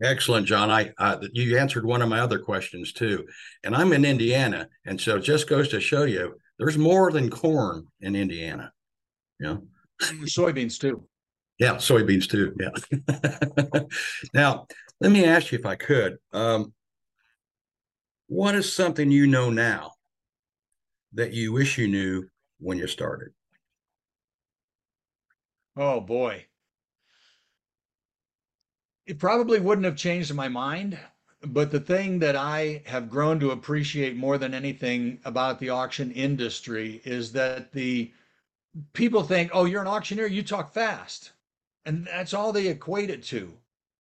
Excellent, 0.01 0.48
John. 0.48 0.72
I 0.72 0.92
uh, 0.98 1.18
you 1.34 1.58
answered 1.58 1.86
one 1.86 2.01
of 2.01 2.10
my 2.10 2.20
other 2.20 2.39
questions 2.39 2.92
too, 2.94 3.25
and 3.63 3.75
I'm 3.75 3.94
in 3.94 4.06
Indiana, 4.06 4.68
and 4.86 5.00
so 5.00 5.18
it 5.18 5.22
just 5.22 5.48
goes 5.48 5.68
to 5.70 5.80
show 5.80 6.03
you 6.03 6.36
there's 6.58 6.77
more 6.77 7.12
than 7.12 7.30
corn 7.30 7.88
in 8.01 8.15
Indiana. 8.15 8.72
Know, 9.39 9.63
soybeans 10.25 10.79
too. 10.79 11.03
Yeah, 11.60 11.75
soybeans 11.75 12.29
too. 12.29 12.55
Yeah. 12.60 13.81
now, 14.33 14.67
let 15.00 15.12
me 15.12 15.25
ask 15.25 15.51
you 15.51 15.60
if 15.60 15.65
I 15.65 15.75
could. 15.75 16.17
Um, 16.31 16.74
what 18.27 18.55
is 18.55 18.72
something 18.72 19.12
you 19.12 19.27
know 19.27 19.50
now 19.50 19.91
that 21.13 21.33
you 21.33 21.53
wish 21.53 21.77
you 21.77 21.88
knew 21.88 22.27
when 22.60 22.77
you 22.77 22.88
started? 22.88 23.29
Oh 25.77 26.00
boy. 26.00 26.45
It 29.05 29.19
probably 29.19 29.60
wouldn't 29.60 29.86
have 29.86 29.98
changed 29.98 30.33
my 30.33 30.48
mind, 30.48 30.98
but 31.41 31.72
the 31.72 31.79
thing 31.79 32.19
that 32.19 32.36
I 32.36 32.81
have 32.86 33.10
grown 33.10 33.39
to 33.41 33.51
appreciate 33.51 34.15
more 34.15 34.38
than 34.38 34.53
anything 34.53 35.19
about 35.25 35.60
the 35.60 35.69
auction 35.69 36.12
industry 36.12 37.01
is 37.03 37.33
that 37.33 37.74
the 37.74 38.13
people 38.94 39.24
think, 39.24 39.51
oh, 39.53 39.65
you're 39.65 39.82
an 39.82 39.88
auctioneer, 39.88 40.27
you 40.27 40.44
talk 40.44 40.74
fast. 40.74 41.32
And 41.86 42.06
that's 42.06 42.34
all 42.34 42.51
they 42.51 42.68
equate 42.68 43.10
it 43.10 43.24
to. 43.24 43.53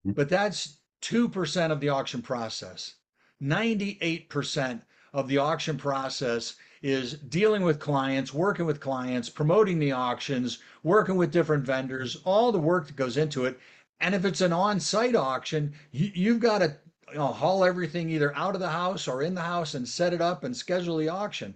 Hmm. 0.03 0.11
But 0.11 0.29
that's 0.29 0.77
2% 1.01 1.71
of 1.71 1.79
the 1.79 1.89
auction 1.89 2.21
process. 2.21 2.95
98% 3.41 4.81
of 5.13 5.27
the 5.27 5.37
auction 5.37 5.77
process 5.77 6.55
is 6.81 7.13
dealing 7.13 7.63
with 7.63 7.79
clients, 7.79 8.33
working 8.33 8.65
with 8.65 8.79
clients, 8.79 9.29
promoting 9.29 9.79
the 9.79 9.91
auctions, 9.91 10.59
working 10.81 11.15
with 11.15 11.31
different 11.31 11.65
vendors, 11.65 12.17
all 12.25 12.51
the 12.51 12.59
work 12.59 12.87
that 12.87 12.95
goes 12.95 13.17
into 13.17 13.45
it. 13.45 13.59
And 14.01 14.13
if 14.13 14.25
it's 14.25 14.41
an 14.41 14.51
on 14.51 14.79
site 14.79 15.15
auction, 15.15 15.73
you, 15.91 16.33
have 16.33 16.41
got 16.41 16.57
to 16.59 16.75
you 17.09 17.19
know, 17.19 17.27
haul 17.27 17.63
everything 17.63 18.09
either 18.09 18.35
out 18.35 18.55
of 18.55 18.59
the 18.59 18.69
house 18.69 19.07
or 19.07 19.21
in 19.21 19.33
the 19.33 19.41
house 19.41 19.75
and 19.75 19.87
set 19.87 20.13
it 20.13 20.21
up 20.21 20.43
and 20.43 20.55
schedule 20.55 20.97
the 20.97 21.09
auction. 21.09 21.55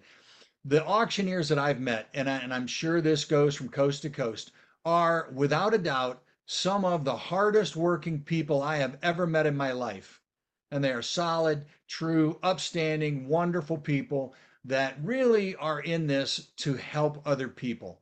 The 0.68 0.86
auctioneers 0.86 1.50
that 1.50 1.58
I've 1.58 1.80
met, 1.80 2.10
and, 2.14 2.30
I, 2.30 2.38
and 2.38 2.54
I'm 2.54 2.68
sure 2.68 3.00
this 3.00 3.24
goes 3.26 3.56
from 3.56 3.70
coast 3.70 4.02
to 4.02 4.10
coast, 4.10 4.52
are 4.84 5.30
without 5.34 5.74
a 5.74 5.78
doubt 5.78 6.22
some 6.46 6.86
of 6.86 7.06
the 7.06 7.16
hardest 7.16 7.76
working 7.76 8.22
people 8.22 8.62
I 8.62 8.78
have 8.78 8.98
ever 9.02 9.26
met 9.26 9.46
in 9.46 9.56
my 9.56 9.72
life 9.72 10.22
and 10.72 10.84
they 10.84 10.92
are 10.92 11.02
solid, 11.02 11.66
true, 11.88 12.40
upstanding, 12.44 13.28
wonderful 13.28 13.78
people 13.78 14.34
that 14.66 14.98
really 15.02 15.56
are 15.56 15.80
in 15.80 16.08
this 16.08 16.48
to 16.58 16.74
help 16.76 17.22
other 17.26 17.48
people. 17.48 18.02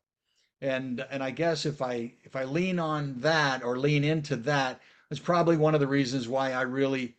And 0.62 1.06
and 1.12 1.22
I 1.24 1.32
guess 1.32 1.66
if 1.66 1.82
I 1.82 2.14
if 2.24 2.36
I 2.36 2.46
lean 2.46 2.80
on 2.80 3.20
that 3.20 3.64
or 3.64 3.78
lean 3.78 4.04
into 4.04 4.36
that, 4.38 4.82
that's 5.10 5.20
probably 5.20 5.58
one 5.58 5.76
of 5.76 5.82
the 5.82 5.88
reasons 5.88 6.28
why 6.28 6.54
I 6.54 6.62
really 6.62 7.16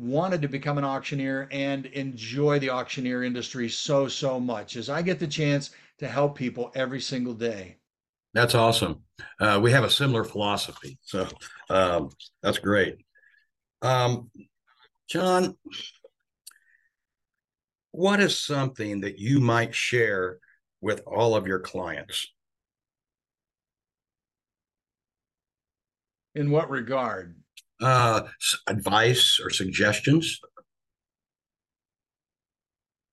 wanted 0.00 0.40
to 0.40 0.48
become 0.48 0.78
an 0.78 0.84
auctioneer 0.84 1.46
and 1.50 1.84
enjoy 1.86 2.58
the 2.58 2.70
auctioneer 2.70 3.22
industry 3.22 3.68
so 3.68 4.08
so 4.08 4.40
much 4.40 4.76
as 4.76 4.88
I 4.88 5.02
get 5.02 5.18
the 5.18 5.26
chance 5.26 5.70
to 5.98 6.08
help 6.08 6.36
people 6.36 6.72
every 6.74 7.02
single 7.02 7.34
day. 7.34 7.76
That's 8.32 8.54
awesome. 8.54 9.02
Uh, 9.38 9.60
we 9.62 9.72
have 9.72 9.84
a 9.84 9.90
similar 9.90 10.24
philosophy, 10.24 10.98
so 11.02 11.28
um, 11.68 12.08
that's 12.42 12.58
great. 12.58 13.04
Um, 13.82 14.30
John, 15.06 15.56
what 17.90 18.20
is 18.20 18.38
something 18.38 19.00
that 19.00 19.18
you 19.18 19.38
might 19.38 19.74
share 19.74 20.38
with 20.80 21.02
all 21.06 21.34
of 21.34 21.46
your 21.46 21.58
clients? 21.58 22.26
In 26.34 26.50
what 26.50 26.70
regard? 26.70 27.36
Uh, 27.80 28.22
advice 28.66 29.40
or 29.42 29.50
suggestions? 29.50 30.40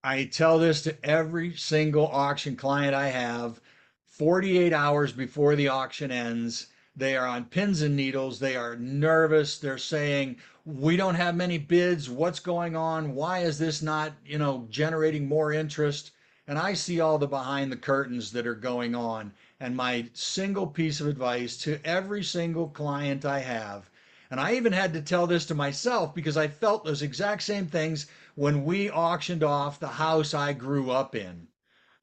I 0.04 0.26
tell 0.26 0.60
this 0.60 0.82
to 0.84 1.06
every 1.06 1.56
single 1.56 2.08
auction 2.08 2.56
client 2.56 2.94
I 2.94 3.08
have 3.08 3.60
48 4.06 4.74
hours 4.74 5.12
before 5.12 5.56
the 5.56 5.68
auction 5.68 6.12
ends. 6.12 6.68
They 6.96 7.16
are 7.16 7.28
on 7.28 7.46
pins 7.46 7.82
and 7.82 7.96
needles. 7.96 8.40
They 8.40 8.56
are 8.56 8.76
nervous. 8.76 9.60
They're 9.60 9.78
saying, 9.78 10.38
we 10.66 10.98
don't 10.98 11.16
have 11.16 11.36
many 11.36 11.58
bids. 11.58 12.10
What's 12.10 12.40
going 12.40 12.76
on? 12.76 13.16
Why 13.16 13.40
is 13.40 13.58
this 13.58 13.82
not, 13.82 14.14
you 14.26 14.38
know, 14.38 14.66
generating 14.70 15.28
more 15.28 15.54
interest? 15.54 16.12
And 16.48 16.58
I 16.58 16.74
see 16.74 17.00
all 17.00 17.18
the 17.18 17.28
behind 17.28 17.72
the 17.72 17.78
curtains 17.78 18.32
that 18.32 18.48
are 18.48 18.56
going 18.56 18.96
on. 18.96 19.34
And 19.60 19.76
my 19.76 20.10
single 20.14 20.68
piece 20.68 21.00
of 21.00 21.08
advice 21.08 21.58
to 21.58 21.80
every 21.86 22.24
single 22.24 22.70
client 22.70 23.26
I 23.26 23.40
have, 23.40 23.90
and 24.32 24.40
I 24.40 24.56
even 24.56 24.74
had 24.74 24.94
to 24.94 25.02
tell 25.02 25.28
this 25.28 25.46
to 25.48 25.56
myself 25.56 26.14
because 26.14 26.38
I 26.38 26.48
felt 26.48 26.84
those 26.84 27.02
exact 27.02 27.44
same 27.44 27.68
things 27.68 28.08
when 28.36 28.66
we 28.66 28.90
auctioned 28.92 29.44
off 29.44 29.80
the 29.80 29.88
house 29.88 30.34
I 30.34 30.54
grew 30.54 30.92
up 30.92 31.16
in. 31.16 31.48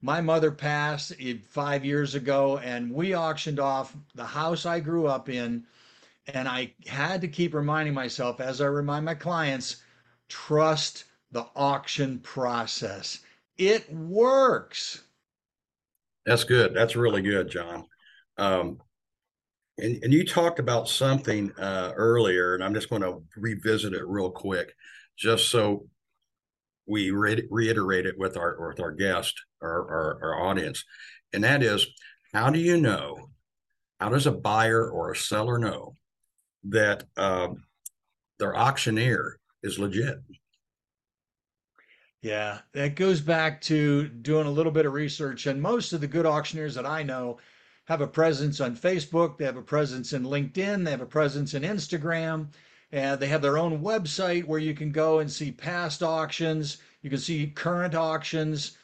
My 0.01 0.21
mother 0.21 0.51
passed 0.51 1.13
five 1.49 1.85
years 1.85 2.15
ago, 2.15 2.59
and 2.59 2.93
we 2.93 3.17
auctioned 3.17 3.59
off 3.59 3.97
the 4.15 4.25
house 4.25 4.67
I 4.67 4.81
grew 4.81 5.07
up 5.07 5.29
in 5.29 5.65
and 6.27 6.49
I 6.49 6.73
had 6.87 7.21
to 7.21 7.29
keep 7.29 7.55
reminding 7.55 7.95
myself, 7.95 8.41
as 8.41 8.61
I 8.61 8.67
remind 8.67 9.05
my 9.05 9.15
clients, 9.15 9.83
trust 10.29 11.05
the 11.33 11.47
auction 11.55 12.19
process. 12.21 13.21
It 13.59 13.93
works. 13.93 15.03
That's 16.25 16.45
good. 16.45 16.75
That's 16.75 16.97
really 16.97 17.23
good, 17.23 17.51
John. 17.51 17.85
Um, 18.39 18.81
and, 19.79 20.03
and 20.03 20.13
you 20.13 20.25
talked 20.25 20.59
about 20.59 20.89
something 20.89 21.53
uh, 21.59 21.93
earlier, 21.97 22.55
and 22.55 22.63
I'm 22.63 22.75
just 22.75 22.91
going 22.91 23.03
to 23.03 23.23
revisit 23.37 23.93
it 23.93 24.07
real 24.07 24.31
quick, 24.31 24.75
just 25.17 25.51
so 25.51 25.87
we 26.87 27.11
re- 27.11 27.47
reiterate 27.51 28.07
it 28.07 28.19
with 28.19 28.37
our 28.37 28.69
with 28.69 28.81
our 28.81 28.93
guest, 28.93 29.35
our, 29.63 29.89
our, 29.89 30.19
our 30.23 30.49
audience, 30.49 30.85
and 31.33 31.43
that 31.45 31.63
is, 31.63 31.87
how 32.33 32.51
do 32.51 32.59
you 32.59 32.81
know? 32.81 33.31
How 34.01 34.11
does 34.11 34.27
a 34.27 34.33
buyer 34.33 34.91
or 34.91 35.13
a 35.13 35.17
seller 35.17 35.59
know 35.59 35.97
that 36.65 37.05
um, 37.17 37.65
their 38.39 38.57
auctioneer 38.57 39.39
is 39.63 39.79
legit? 39.79 40.19
Yeah, 42.21 42.59
that 42.73 42.97
goes 42.97 43.21
back 43.21 43.61
to 43.63 44.09
doing 44.09 44.47
a 44.47 44.51
little 44.51 44.73
bit 44.73 44.85
of 44.85 44.93
research. 44.93 45.47
And 45.47 45.61
most 45.61 45.93
of 45.93 46.01
the 46.01 46.07
good 46.07 46.27
auctioneers 46.27 46.75
that 46.75 46.87
I 46.87 47.03
know 47.03 47.39
have 47.87 48.01
a 48.01 48.07
presence 48.07 48.61
on 48.61 48.77
Facebook, 48.77 49.37
they 49.37 49.45
have 49.45 49.57
a 49.57 49.63
presence 49.63 50.13
in 50.13 50.25
LinkedIn, 50.25 50.85
they 50.85 50.91
have 50.91 51.01
a 51.01 51.07
presence 51.07 51.55
in 51.55 51.63
Instagram, 51.63 52.49
and 52.93 53.21
they 53.21 53.27
have 53.27 53.43
their 53.43 53.59
own 53.59 53.83
website 53.83 54.45
where 54.45 54.59
you 54.59 54.75
can 54.75 54.91
go 54.91 55.19
and 55.19 55.31
see 55.31 55.53
past 55.53 56.03
auctions, 56.03 56.79
you 57.03 57.11
can 57.11 57.19
see 57.19 57.49
current 57.49 57.95
auctions. 57.95 58.79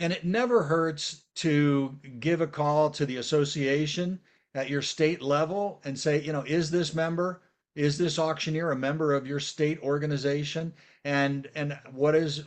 And 0.00 0.12
it 0.12 0.24
never 0.24 0.64
hurts 0.64 1.22
to 1.36 1.96
give 2.18 2.40
a 2.40 2.48
call 2.48 2.90
to 2.90 3.06
the 3.06 3.18
association 3.18 4.18
at 4.54 4.68
your 4.68 4.82
state 4.82 5.22
level 5.22 5.80
and 5.84 5.98
say, 5.98 6.20
you 6.20 6.32
know, 6.32 6.42
is 6.42 6.70
this 6.70 6.94
member, 6.94 7.42
is 7.76 7.96
this 7.96 8.18
auctioneer 8.18 8.72
a 8.72 8.76
member 8.76 9.14
of 9.14 9.26
your 9.26 9.40
state 9.40 9.80
organization? 9.82 10.72
And 11.04 11.48
and 11.54 11.78
what 11.92 12.14
is 12.14 12.44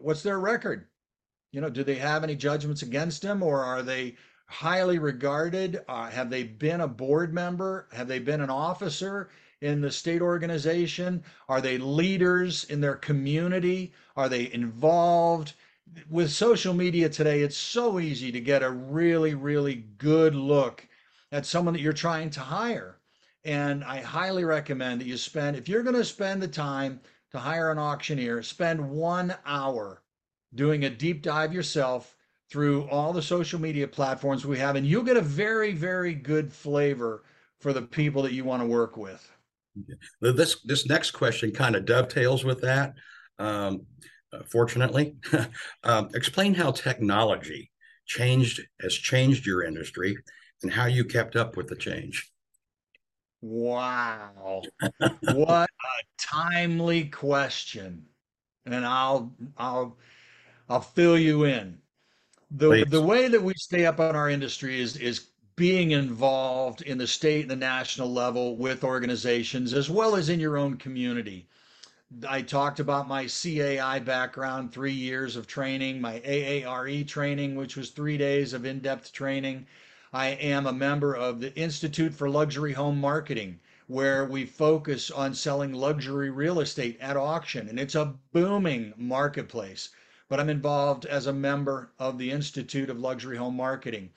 what's 0.00 0.22
their 0.22 0.38
record? 0.38 0.86
You 1.52 1.60
know, 1.60 1.70
do 1.70 1.84
they 1.84 1.96
have 1.96 2.22
any 2.22 2.36
judgments 2.36 2.82
against 2.82 3.24
him 3.24 3.42
or 3.42 3.64
are 3.64 3.82
they 3.82 4.16
highly 4.54 5.00
regarded? 5.00 5.82
Uh, 5.88 6.08
have 6.08 6.30
they 6.30 6.44
been 6.44 6.80
a 6.80 6.86
board 6.86 7.34
member? 7.34 7.88
Have 7.92 8.06
they 8.06 8.20
been 8.20 8.40
an 8.40 8.50
officer 8.50 9.30
in 9.60 9.80
the 9.80 9.90
state 9.90 10.22
organization? 10.22 11.24
Are 11.48 11.60
they 11.60 11.76
leaders 11.76 12.62
in 12.62 12.80
their 12.80 12.94
community? 12.94 13.92
Are 14.16 14.28
they 14.28 14.52
involved? 14.52 15.54
With 16.08 16.30
social 16.30 16.72
media 16.72 17.08
today, 17.08 17.40
it's 17.42 17.56
so 17.56 17.98
easy 17.98 18.30
to 18.30 18.40
get 18.40 18.62
a 18.62 18.70
really, 18.70 19.34
really 19.34 19.74
good 19.98 20.36
look 20.36 20.86
at 21.32 21.46
someone 21.46 21.74
that 21.74 21.80
you're 21.80 21.92
trying 21.92 22.30
to 22.30 22.40
hire. 22.40 23.00
And 23.44 23.82
I 23.82 24.02
highly 24.02 24.44
recommend 24.44 25.00
that 25.00 25.08
you 25.08 25.16
spend, 25.16 25.56
if 25.56 25.68
you're 25.68 25.82
going 25.82 25.96
to 25.96 26.04
spend 26.04 26.40
the 26.40 26.48
time 26.48 27.00
to 27.32 27.38
hire 27.40 27.72
an 27.72 27.78
auctioneer, 27.78 28.42
spend 28.44 28.88
one 28.88 29.34
hour 29.44 30.00
doing 30.54 30.84
a 30.84 30.90
deep 30.90 31.22
dive 31.22 31.52
yourself 31.52 32.14
through 32.54 32.88
all 32.88 33.12
the 33.12 33.20
social 33.20 33.60
media 33.60 33.88
platforms 33.88 34.46
we 34.46 34.56
have, 34.56 34.76
and 34.76 34.86
you'll 34.86 35.02
get 35.02 35.16
a 35.16 35.20
very, 35.20 35.72
very 35.72 36.14
good 36.14 36.52
flavor 36.52 37.24
for 37.58 37.72
the 37.72 37.82
people 37.82 38.22
that 38.22 38.32
you 38.32 38.44
want 38.44 38.62
to 38.62 38.68
work 38.68 38.96
with. 38.96 39.28
This 40.20 40.60
this 40.60 40.86
next 40.86 41.10
question 41.10 41.50
kind 41.50 41.74
of 41.74 41.84
dovetails 41.84 42.44
with 42.44 42.60
that. 42.60 42.94
Um, 43.40 43.86
uh, 44.32 44.44
fortunately, 44.48 45.16
um, 45.82 46.10
explain 46.14 46.54
how 46.54 46.70
technology 46.70 47.72
changed 48.06 48.60
has 48.80 48.94
changed 48.94 49.46
your 49.46 49.64
industry 49.64 50.16
and 50.62 50.72
how 50.72 50.86
you 50.86 51.04
kept 51.04 51.34
up 51.34 51.56
with 51.56 51.66
the 51.66 51.74
change. 51.74 52.30
Wow. 53.42 54.62
what 55.22 55.68
a 55.68 56.04
timely 56.18 57.06
question. 57.06 58.06
And 58.64 58.86
I'll 58.86 59.34
I'll 59.56 59.98
I'll 60.68 60.82
fill 60.82 61.18
you 61.18 61.42
in. 61.46 61.80
The 62.50 62.68
Please. 62.68 62.84
the 62.90 63.02
way 63.02 63.28
that 63.28 63.42
we 63.42 63.54
stay 63.54 63.86
up 63.86 64.00
on 64.00 64.14
our 64.14 64.28
industry 64.28 64.80
is 64.80 64.96
is 64.96 65.28
being 65.56 65.92
involved 65.92 66.82
in 66.82 66.98
the 66.98 67.06
state 67.06 67.42
and 67.42 67.50
the 67.50 67.56
national 67.56 68.12
level 68.12 68.56
with 68.56 68.84
organizations 68.84 69.72
as 69.72 69.88
well 69.88 70.16
as 70.16 70.28
in 70.28 70.40
your 70.40 70.56
own 70.56 70.76
community. 70.76 71.48
I 72.28 72.42
talked 72.42 72.80
about 72.80 73.08
my 73.08 73.26
CAI 73.26 73.98
background, 73.98 74.72
three 74.72 74.92
years 74.92 75.36
of 75.36 75.46
training, 75.46 76.00
my 76.00 76.20
AARE 76.24 77.02
training, 77.04 77.56
which 77.56 77.76
was 77.76 77.90
three 77.90 78.18
days 78.18 78.52
of 78.52 78.64
in 78.64 78.80
depth 78.80 79.12
training. 79.12 79.66
I 80.12 80.28
am 80.28 80.66
a 80.66 80.72
member 80.72 81.14
of 81.16 81.40
the 81.40 81.52
Institute 81.56 82.14
for 82.14 82.28
Luxury 82.28 82.72
Home 82.74 83.00
Marketing, 83.00 83.58
where 83.88 84.24
we 84.26 84.44
focus 84.44 85.10
on 85.10 85.34
selling 85.34 85.72
luxury 85.72 86.30
real 86.30 86.60
estate 86.60 86.98
at 87.00 87.16
auction. 87.16 87.68
And 87.68 87.80
it's 87.80 87.96
a 87.96 88.14
booming 88.32 88.92
marketplace. 88.96 89.90
But 90.34 90.40
I'm 90.40 90.50
involved 90.50 91.06
as 91.06 91.28
a 91.28 91.32
member 91.32 91.92
of 91.96 92.18
the 92.18 92.32
Institute 92.32 92.90
of 92.90 92.98
Luxury 92.98 93.36
Home 93.36 93.54
Marketing. 93.54 94.10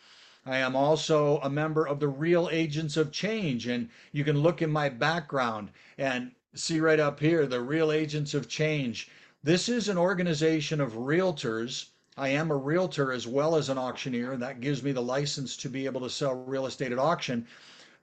I 0.48 0.58
am 0.58 0.76
also 0.76 1.38
a 1.42 1.50
member 1.52 1.88
of 1.88 2.00
the 2.00 2.08
Real 2.08 2.50
Agents 2.52 2.98
of 2.98 3.12
Change. 3.12 3.68
And 3.68 3.90
you 4.12 4.24
can 4.24 4.40
look 4.40 4.64
in 4.64 4.72
my 4.72 4.90
background 4.90 5.70
and 5.96 6.32
see 6.56 6.80
right 6.80 7.00
up 7.00 7.20
here 7.20 7.46
the 7.46 7.62
Real 7.62 7.92
Agents 7.92 8.34
of 8.34 8.50
Change. 8.50 9.12
This 9.44 9.70
is 9.70 9.90
an 9.90 9.98
organization 10.00 10.82
of 10.82 10.94
realtors 10.94 11.90
I 12.18 12.30
am 12.30 12.50
a 12.50 12.58
realtor 12.58 13.12
as 13.12 13.28
well 13.28 13.56
as 13.56 13.70
an 13.70 13.78
auctioneer, 13.78 14.32
and 14.32 14.42
that 14.42 14.60
gives 14.60 14.82
me 14.82 14.94
the 14.94 15.04
license 15.04 15.56
to 15.58 15.70
be 15.70 15.86
able 15.86 16.02
to 16.02 16.10
sell 16.10 16.34
real 16.34 16.66
estate 16.66 16.92
at 16.92 16.98
auction. 16.98 17.46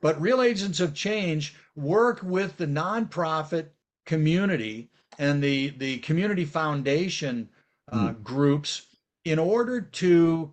But 0.00 0.20
Real 0.20 0.40
Agents 0.40 0.78
of 0.78 0.94
Change 0.94 1.56
work 1.74 2.22
with 2.22 2.58
the 2.58 2.66
nonprofit 2.68 3.70
community 4.04 4.88
and 5.18 5.42
the, 5.42 5.70
the 5.70 5.98
community 5.98 6.44
foundation 6.44 7.48
uh, 7.92 8.08
mm. 8.08 8.22
groups 8.22 8.86
in 9.24 9.38
order 9.38 9.80
to 9.80 10.52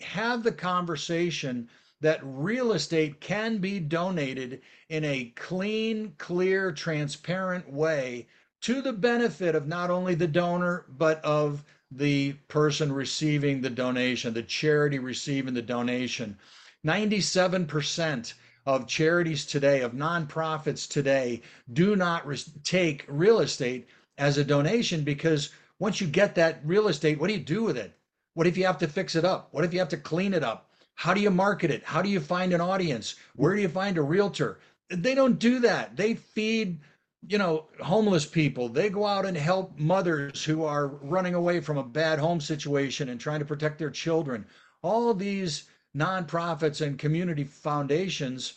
have 0.00 0.42
the 0.42 0.52
conversation 0.52 1.68
that 2.00 2.20
real 2.22 2.72
estate 2.72 3.20
can 3.20 3.58
be 3.58 3.80
donated 3.80 4.60
in 4.88 5.04
a 5.04 5.32
clean, 5.36 6.12
clear, 6.18 6.70
transparent 6.72 7.70
way 7.72 8.26
to 8.60 8.82
the 8.82 8.92
benefit 8.92 9.54
of 9.54 9.66
not 9.66 9.90
only 9.90 10.14
the 10.14 10.26
donor, 10.26 10.84
but 10.88 11.24
of 11.24 11.64
the 11.90 12.32
person 12.48 12.92
receiving 12.92 13.60
the 13.60 13.70
donation, 13.70 14.34
the 14.34 14.42
charity 14.42 14.98
receiving 14.98 15.54
the 15.54 15.62
donation. 15.62 16.36
97% 16.84 18.34
of 18.66 18.86
charities 18.86 19.46
today, 19.46 19.82
of 19.82 19.92
nonprofits 19.92 20.88
today, 20.88 21.40
do 21.72 21.96
not 21.96 22.26
re- 22.26 22.38
take 22.64 23.04
real 23.08 23.40
estate 23.40 23.88
as 24.18 24.38
a 24.38 24.44
donation 24.44 25.02
because 25.02 25.50
once 25.78 26.00
you 26.00 26.06
get 26.06 26.34
that 26.34 26.60
real 26.64 26.88
estate, 26.88 27.18
what 27.18 27.28
do 27.28 27.34
you 27.34 27.40
do 27.40 27.62
with 27.62 27.76
it? 27.76 27.96
What 28.34 28.46
if 28.46 28.56
you 28.56 28.66
have 28.66 28.78
to 28.78 28.88
fix 28.88 29.14
it 29.14 29.24
up? 29.24 29.48
What 29.52 29.64
if 29.64 29.72
you 29.72 29.78
have 29.78 29.88
to 29.90 29.96
clean 29.96 30.34
it 30.34 30.44
up? 30.44 30.70
How 30.94 31.14
do 31.14 31.20
you 31.20 31.30
market 31.30 31.70
it? 31.70 31.84
How 31.84 32.02
do 32.02 32.08
you 32.08 32.20
find 32.20 32.52
an 32.52 32.60
audience? 32.60 33.16
Where 33.34 33.54
do 33.54 33.60
you 33.60 33.68
find 33.68 33.98
a 33.98 34.02
realtor? 34.02 34.58
They 34.88 35.14
don't 35.14 35.38
do 35.38 35.58
that. 35.60 35.96
They 35.96 36.14
feed 36.14 36.78
you 37.28 37.38
know, 37.38 37.64
homeless 37.80 38.24
people. 38.24 38.68
They 38.68 38.88
go 38.88 39.06
out 39.06 39.26
and 39.26 39.36
help 39.36 39.78
mothers 39.78 40.44
who 40.44 40.64
are 40.64 40.86
running 40.86 41.34
away 41.34 41.60
from 41.60 41.78
a 41.78 41.82
bad 41.82 42.18
home 42.18 42.40
situation 42.40 43.08
and 43.08 43.20
trying 43.20 43.40
to 43.40 43.44
protect 43.44 43.78
their 43.78 43.90
children. 43.90 44.46
All 44.82 45.12
these 45.12 45.64
nonprofits 45.96 46.84
and 46.84 46.98
community 46.98 47.44
foundations 47.44 48.54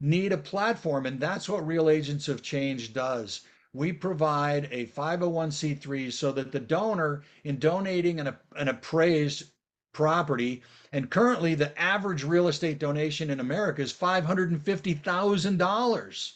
need 0.00 0.32
a 0.32 0.38
platform, 0.38 1.06
and 1.06 1.20
that's 1.20 1.48
what 1.48 1.66
Real 1.66 1.90
Agents 1.90 2.28
of 2.28 2.42
Change 2.42 2.94
does. 2.94 3.42
We 3.72 3.92
provide 3.92 4.68
a 4.70 4.86
501c3 4.86 6.12
so 6.12 6.30
that 6.32 6.52
the 6.52 6.60
donor, 6.60 7.22
in 7.44 7.58
donating 7.58 8.20
an, 8.20 8.36
an 8.56 8.68
appraised 8.68 9.44
property, 9.92 10.62
and 10.92 11.10
currently 11.10 11.54
the 11.54 11.78
average 11.80 12.24
real 12.24 12.48
estate 12.48 12.78
donation 12.78 13.30
in 13.30 13.40
America 13.40 13.80
is 13.82 13.92
$550,000 13.92 16.32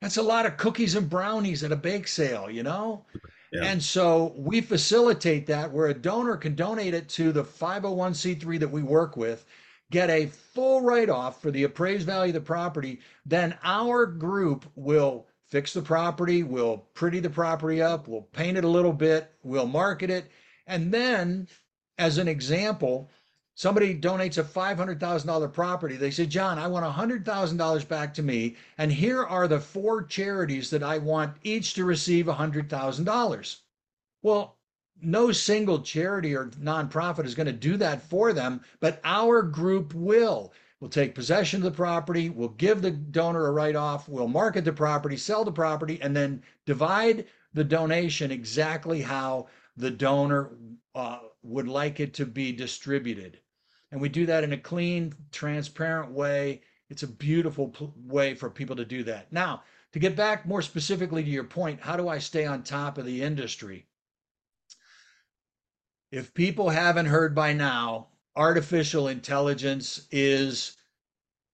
that's 0.00 0.16
a 0.16 0.22
lot 0.22 0.46
of 0.46 0.56
cookies 0.56 0.94
and 0.94 1.08
brownies 1.08 1.62
at 1.62 1.72
a 1.72 1.76
bake 1.76 2.08
sale, 2.08 2.50
you 2.50 2.62
know? 2.62 3.04
Yeah. 3.52 3.64
And 3.64 3.82
so 3.82 4.32
we 4.36 4.60
facilitate 4.60 5.46
that 5.48 5.70
where 5.70 5.88
a 5.88 5.94
donor 5.94 6.36
can 6.36 6.54
donate 6.54 6.94
it 6.94 7.08
to 7.10 7.32
the 7.32 7.44
501c3 7.44 8.60
that 8.60 8.70
we 8.70 8.82
work 8.82 9.16
with, 9.16 9.44
get 9.90 10.08
a 10.08 10.26
full 10.26 10.80
write 10.80 11.10
off 11.10 11.42
for 11.42 11.50
the 11.50 11.64
appraised 11.64 12.06
value 12.06 12.30
of 12.30 12.34
the 12.34 12.40
property. 12.40 13.00
Then 13.26 13.58
our 13.62 14.06
group 14.06 14.64
will 14.74 15.26
fix 15.50 15.72
the 15.72 15.82
property, 15.82 16.42
we'll 16.42 16.78
pretty 16.94 17.20
the 17.20 17.30
property 17.30 17.82
up, 17.82 18.06
we'll 18.06 18.22
paint 18.22 18.56
it 18.56 18.64
a 18.64 18.68
little 18.68 18.92
bit, 18.92 19.32
we'll 19.42 19.66
market 19.66 20.10
it. 20.10 20.30
And 20.66 20.92
then, 20.94 21.48
as 21.98 22.18
an 22.18 22.28
example, 22.28 23.10
somebody 23.54 23.98
donates 23.98 24.38
a 24.38 24.44
$500,000 24.44 25.52
property. 25.52 25.96
They 25.96 26.12
say, 26.12 26.26
John, 26.26 26.58
I 26.58 26.68
want 26.68 26.86
$100,000 26.86 27.88
back 27.88 28.14
to 28.14 28.22
me. 28.22 28.56
And 28.78 28.92
here 28.92 29.24
are 29.24 29.48
the 29.48 29.60
four 29.60 30.04
charities 30.04 30.70
that 30.70 30.82
I 30.82 30.98
want 30.98 31.36
each 31.42 31.74
to 31.74 31.84
receive 31.84 32.26
$100,000. 32.26 33.56
Well, 34.22 34.56
no 35.02 35.32
single 35.32 35.80
charity 35.80 36.36
or 36.36 36.46
nonprofit 36.46 37.24
is 37.24 37.34
going 37.34 37.46
to 37.46 37.52
do 37.52 37.76
that 37.78 38.02
for 38.02 38.32
them, 38.32 38.60
but 38.78 39.00
our 39.02 39.42
group 39.42 39.94
will. 39.94 40.52
We'll 40.80 40.90
take 40.90 41.14
possession 41.14 41.58
of 41.58 41.64
the 41.64 41.76
property, 41.76 42.30
we'll 42.30 42.48
give 42.48 42.80
the 42.80 42.90
donor 42.90 43.46
a 43.46 43.52
write 43.52 43.76
off, 43.76 44.08
we'll 44.08 44.28
market 44.28 44.64
the 44.64 44.72
property, 44.72 45.16
sell 45.16 45.44
the 45.44 45.52
property, 45.52 46.00
and 46.00 46.16
then 46.16 46.42
divide 46.64 47.26
the 47.52 47.64
donation 47.64 48.30
exactly 48.30 49.02
how 49.02 49.48
the 49.76 49.90
donor 49.90 50.52
uh, 50.94 51.18
would 51.42 51.68
like 51.68 52.00
it 52.00 52.14
to 52.14 52.24
be 52.24 52.50
distributed. 52.52 53.40
And 53.92 54.00
we 54.00 54.08
do 54.08 54.24
that 54.26 54.44
in 54.44 54.54
a 54.54 54.58
clean, 54.58 55.12
transparent 55.32 56.12
way. 56.12 56.62
It's 56.88 57.02
a 57.02 57.08
beautiful 57.08 57.74
way 58.06 58.34
for 58.34 58.48
people 58.48 58.76
to 58.76 58.84
do 58.84 59.02
that. 59.04 59.30
Now, 59.32 59.62
to 59.92 59.98
get 59.98 60.16
back 60.16 60.46
more 60.46 60.62
specifically 60.62 61.22
to 61.22 61.30
your 61.30 61.44
point, 61.44 61.80
how 61.80 61.96
do 61.96 62.08
I 62.08 62.18
stay 62.18 62.46
on 62.46 62.62
top 62.62 62.96
of 62.96 63.04
the 63.04 63.22
industry? 63.22 63.86
if 66.10 66.34
people 66.34 66.70
haven't 66.70 67.06
heard 67.06 67.34
by 67.34 67.52
now, 67.52 68.08
artificial 68.40 69.08
intelligence 69.08 70.08
is 70.10 70.78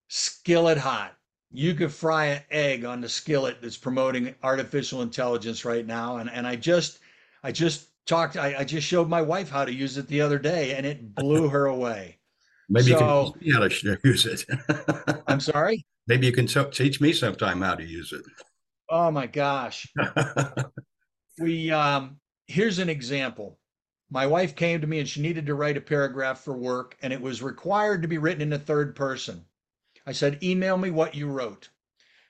skillet 0.06 0.78
hot. 0.78 1.16
You 1.50 1.74
could 1.74 1.90
fry 1.90 2.26
an 2.26 2.42
egg 2.50 2.84
on 2.84 3.00
the 3.00 3.08
skillet 3.08 3.56
that's 3.60 3.76
promoting 3.76 4.32
artificial 4.44 5.02
intelligence 5.02 5.64
right 5.64 5.84
now. 5.84 6.18
And, 6.18 6.30
and 6.30 6.46
I 6.46 6.54
just, 6.54 7.00
I 7.42 7.50
just 7.50 7.88
talked, 8.06 8.36
I, 8.36 8.60
I 8.60 8.64
just 8.64 8.86
showed 8.86 9.08
my 9.08 9.20
wife 9.20 9.50
how 9.50 9.64
to 9.64 9.74
use 9.74 9.98
it 9.98 10.06
the 10.06 10.20
other 10.20 10.38
day 10.38 10.76
and 10.76 10.86
it 10.86 11.12
blew 11.12 11.48
her 11.48 11.66
away. 11.66 12.18
Maybe 12.68 12.92
so, 12.92 12.92
you 12.92 12.98
can 12.98 13.32
teach 13.32 13.42
me 13.42 13.52
how 13.52 13.68
to 13.68 13.98
use 14.04 14.26
it. 14.26 14.44
I'm 15.26 15.40
sorry? 15.40 15.84
Maybe 16.06 16.26
you 16.26 16.32
can 16.32 16.46
t- 16.46 16.70
teach 16.70 17.00
me 17.00 17.12
sometime 17.12 17.62
how 17.62 17.74
to 17.74 17.84
use 17.84 18.12
it. 18.12 18.22
Oh 18.88 19.10
my 19.10 19.26
gosh. 19.26 19.92
we, 21.40 21.72
um, 21.72 22.18
here's 22.46 22.78
an 22.78 22.88
example. 22.88 23.58
My 24.08 24.26
wife 24.26 24.54
came 24.54 24.80
to 24.80 24.86
me 24.86 25.00
and 25.00 25.08
she 25.08 25.20
needed 25.20 25.46
to 25.46 25.54
write 25.54 25.76
a 25.76 25.80
paragraph 25.80 26.40
for 26.40 26.56
work 26.56 26.96
and 27.02 27.12
it 27.12 27.20
was 27.20 27.42
required 27.42 28.02
to 28.02 28.08
be 28.08 28.18
written 28.18 28.42
in 28.42 28.52
a 28.52 28.58
third 28.58 28.94
person. 28.94 29.46
I 30.06 30.12
said, 30.12 30.42
email 30.44 30.78
me 30.78 30.90
what 30.90 31.16
you 31.16 31.28
wrote. 31.28 31.70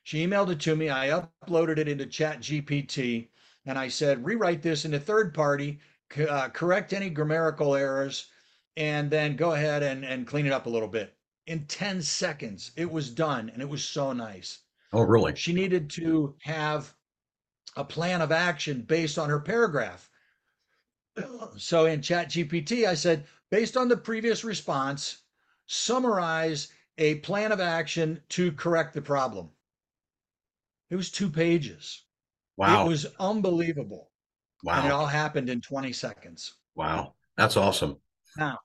She 0.03 0.27
emailed 0.27 0.51
it 0.51 0.61
to 0.61 0.75
me. 0.75 0.89
I 0.89 1.09
uploaded 1.09 1.77
it 1.79 1.89
into 1.89 2.07
Chat 2.07 2.41
GPT 2.41 3.29
and 3.67 3.79
I 3.79 3.89
said, 3.89 4.25
rewrite 4.25 4.63
this 4.63 4.87
in 4.87 4.95
a 4.95 5.01
third 5.01 5.35
party, 5.35 5.81
uh, 6.17 6.49
correct 6.49 6.95
any 6.95 7.11
grammatical 7.11 7.75
errors, 7.75 8.31
and 8.77 9.11
then 9.11 9.37
go 9.37 9.53
ahead 9.53 9.83
and, 9.83 10.05
and 10.05 10.27
clean 10.27 10.47
it 10.47 10.53
up 10.53 10.67
a 10.67 10.71
little 10.71 10.89
bit. 10.89 11.15
In 11.47 11.67
10 11.67 12.01
seconds, 12.01 12.71
it 12.77 12.91
was 12.91 13.11
done 13.11 13.51
and 13.51 13.61
it 13.61 13.69
was 13.69 13.85
so 13.85 14.15
nice. 14.15 14.61
Oh, 14.95 15.03
really? 15.03 15.37
She 15.37 15.53
needed 15.53 15.91
to 15.91 16.37
have 16.43 16.95
a 17.77 17.85
plan 17.85 18.23
of 18.23 18.33
action 18.33 18.81
based 18.81 19.19
on 19.19 19.29
her 19.29 19.41
paragraph. 19.41 20.09
So 21.57 21.87
in 21.87 22.03
Chat 22.03 22.29
GPT, 22.29 22.87
I 22.87 22.95
said, 22.95 23.25
based 23.51 23.77
on 23.77 23.89
the 23.89 23.97
previous 23.97 24.45
response, 24.45 25.23
summarize 25.67 26.69
a 26.99 27.17
plan 27.17 27.53
of 27.53 27.61
action 27.61 28.21
to 28.31 28.53
correct 28.53 28.95
the 28.95 29.03
problem. 29.03 29.51
It 30.91 30.97
was 30.97 31.11
two 31.11 31.31
pages. 31.31 32.05
Wow. 32.57 32.85
It 32.85 32.89
was 32.89 33.07
unbelievable. 33.19 34.11
Wow. 34.63 34.79
And 34.79 34.87
it 34.87 34.93
all 34.93 35.07
happened 35.07 35.49
in 35.49 35.61
20 35.61 35.93
seconds. 35.93 36.55
Wow. 36.75 37.15
That's 37.37 37.57
awesome. 37.57 37.97
Now, 38.37 38.59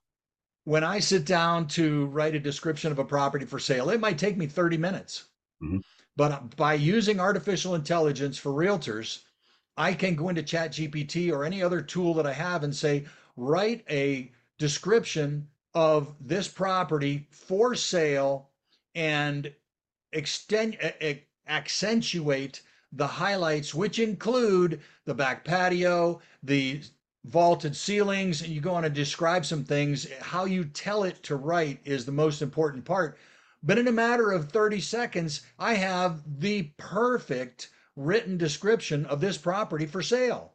when 0.63 0.83
I 0.83 0.99
sit 0.99 1.25
down 1.25 1.67
to 1.69 2.05
write 2.07 2.35
a 2.35 2.39
description 2.39 2.91
of 2.91 2.99
a 2.99 3.05
property 3.05 3.45
for 3.45 3.59
sale, 3.59 3.89
it 3.89 3.99
might 3.99 4.17
take 4.17 4.37
me 4.37 4.47
30 4.47 4.77
minutes. 4.77 5.25
Mm-hmm. 5.63 5.79
But 6.15 6.55
by 6.55 6.75
using 6.75 7.19
artificial 7.19 7.75
intelligence 7.75 8.37
for 8.37 8.51
realtors, 8.51 9.23
I 9.81 9.95
can 9.95 10.13
go 10.15 10.29
into 10.29 10.43
Chat 10.43 10.73
GPT 10.73 11.33
or 11.33 11.43
any 11.43 11.63
other 11.63 11.81
tool 11.81 12.13
that 12.13 12.27
I 12.27 12.33
have 12.33 12.63
and 12.63 12.75
say, 12.75 13.05
write 13.35 13.83
a 13.89 14.31
description 14.59 15.47
of 15.73 16.13
this 16.21 16.47
property 16.47 17.27
for 17.31 17.73
sale 17.73 18.51
and 18.93 19.51
extend 20.13 20.77
accentuate 21.47 22.61
the 22.91 23.07
highlights 23.07 23.73
which 23.73 23.97
include 23.97 24.81
the 25.05 25.15
back 25.15 25.43
patio 25.43 26.21
the 26.43 26.83
vaulted 27.25 27.75
ceilings 27.75 28.43
and 28.43 28.53
you 28.53 28.61
go 28.61 28.75
on 28.75 28.83
to 28.83 28.89
describe 28.89 29.47
some 29.47 29.63
things. 29.63 30.07
How 30.19 30.45
you 30.45 30.63
tell 30.63 31.05
it 31.05 31.23
to 31.23 31.37
write 31.37 31.79
is 31.85 32.05
the 32.05 32.11
most 32.11 32.43
important 32.43 32.85
part. 32.85 33.17
But 33.63 33.79
in 33.79 33.87
a 33.87 33.91
matter 33.91 34.31
of 34.31 34.51
30 34.51 34.79
seconds 34.79 35.41
i 35.57 35.73
have 35.73 36.21
the 36.39 36.71
perfect 36.77 37.71
written 37.95 38.37
description 38.37 39.05
of 39.05 39.21
this 39.21 39.37
property 39.37 39.85
for 39.85 40.01
sale 40.01 40.53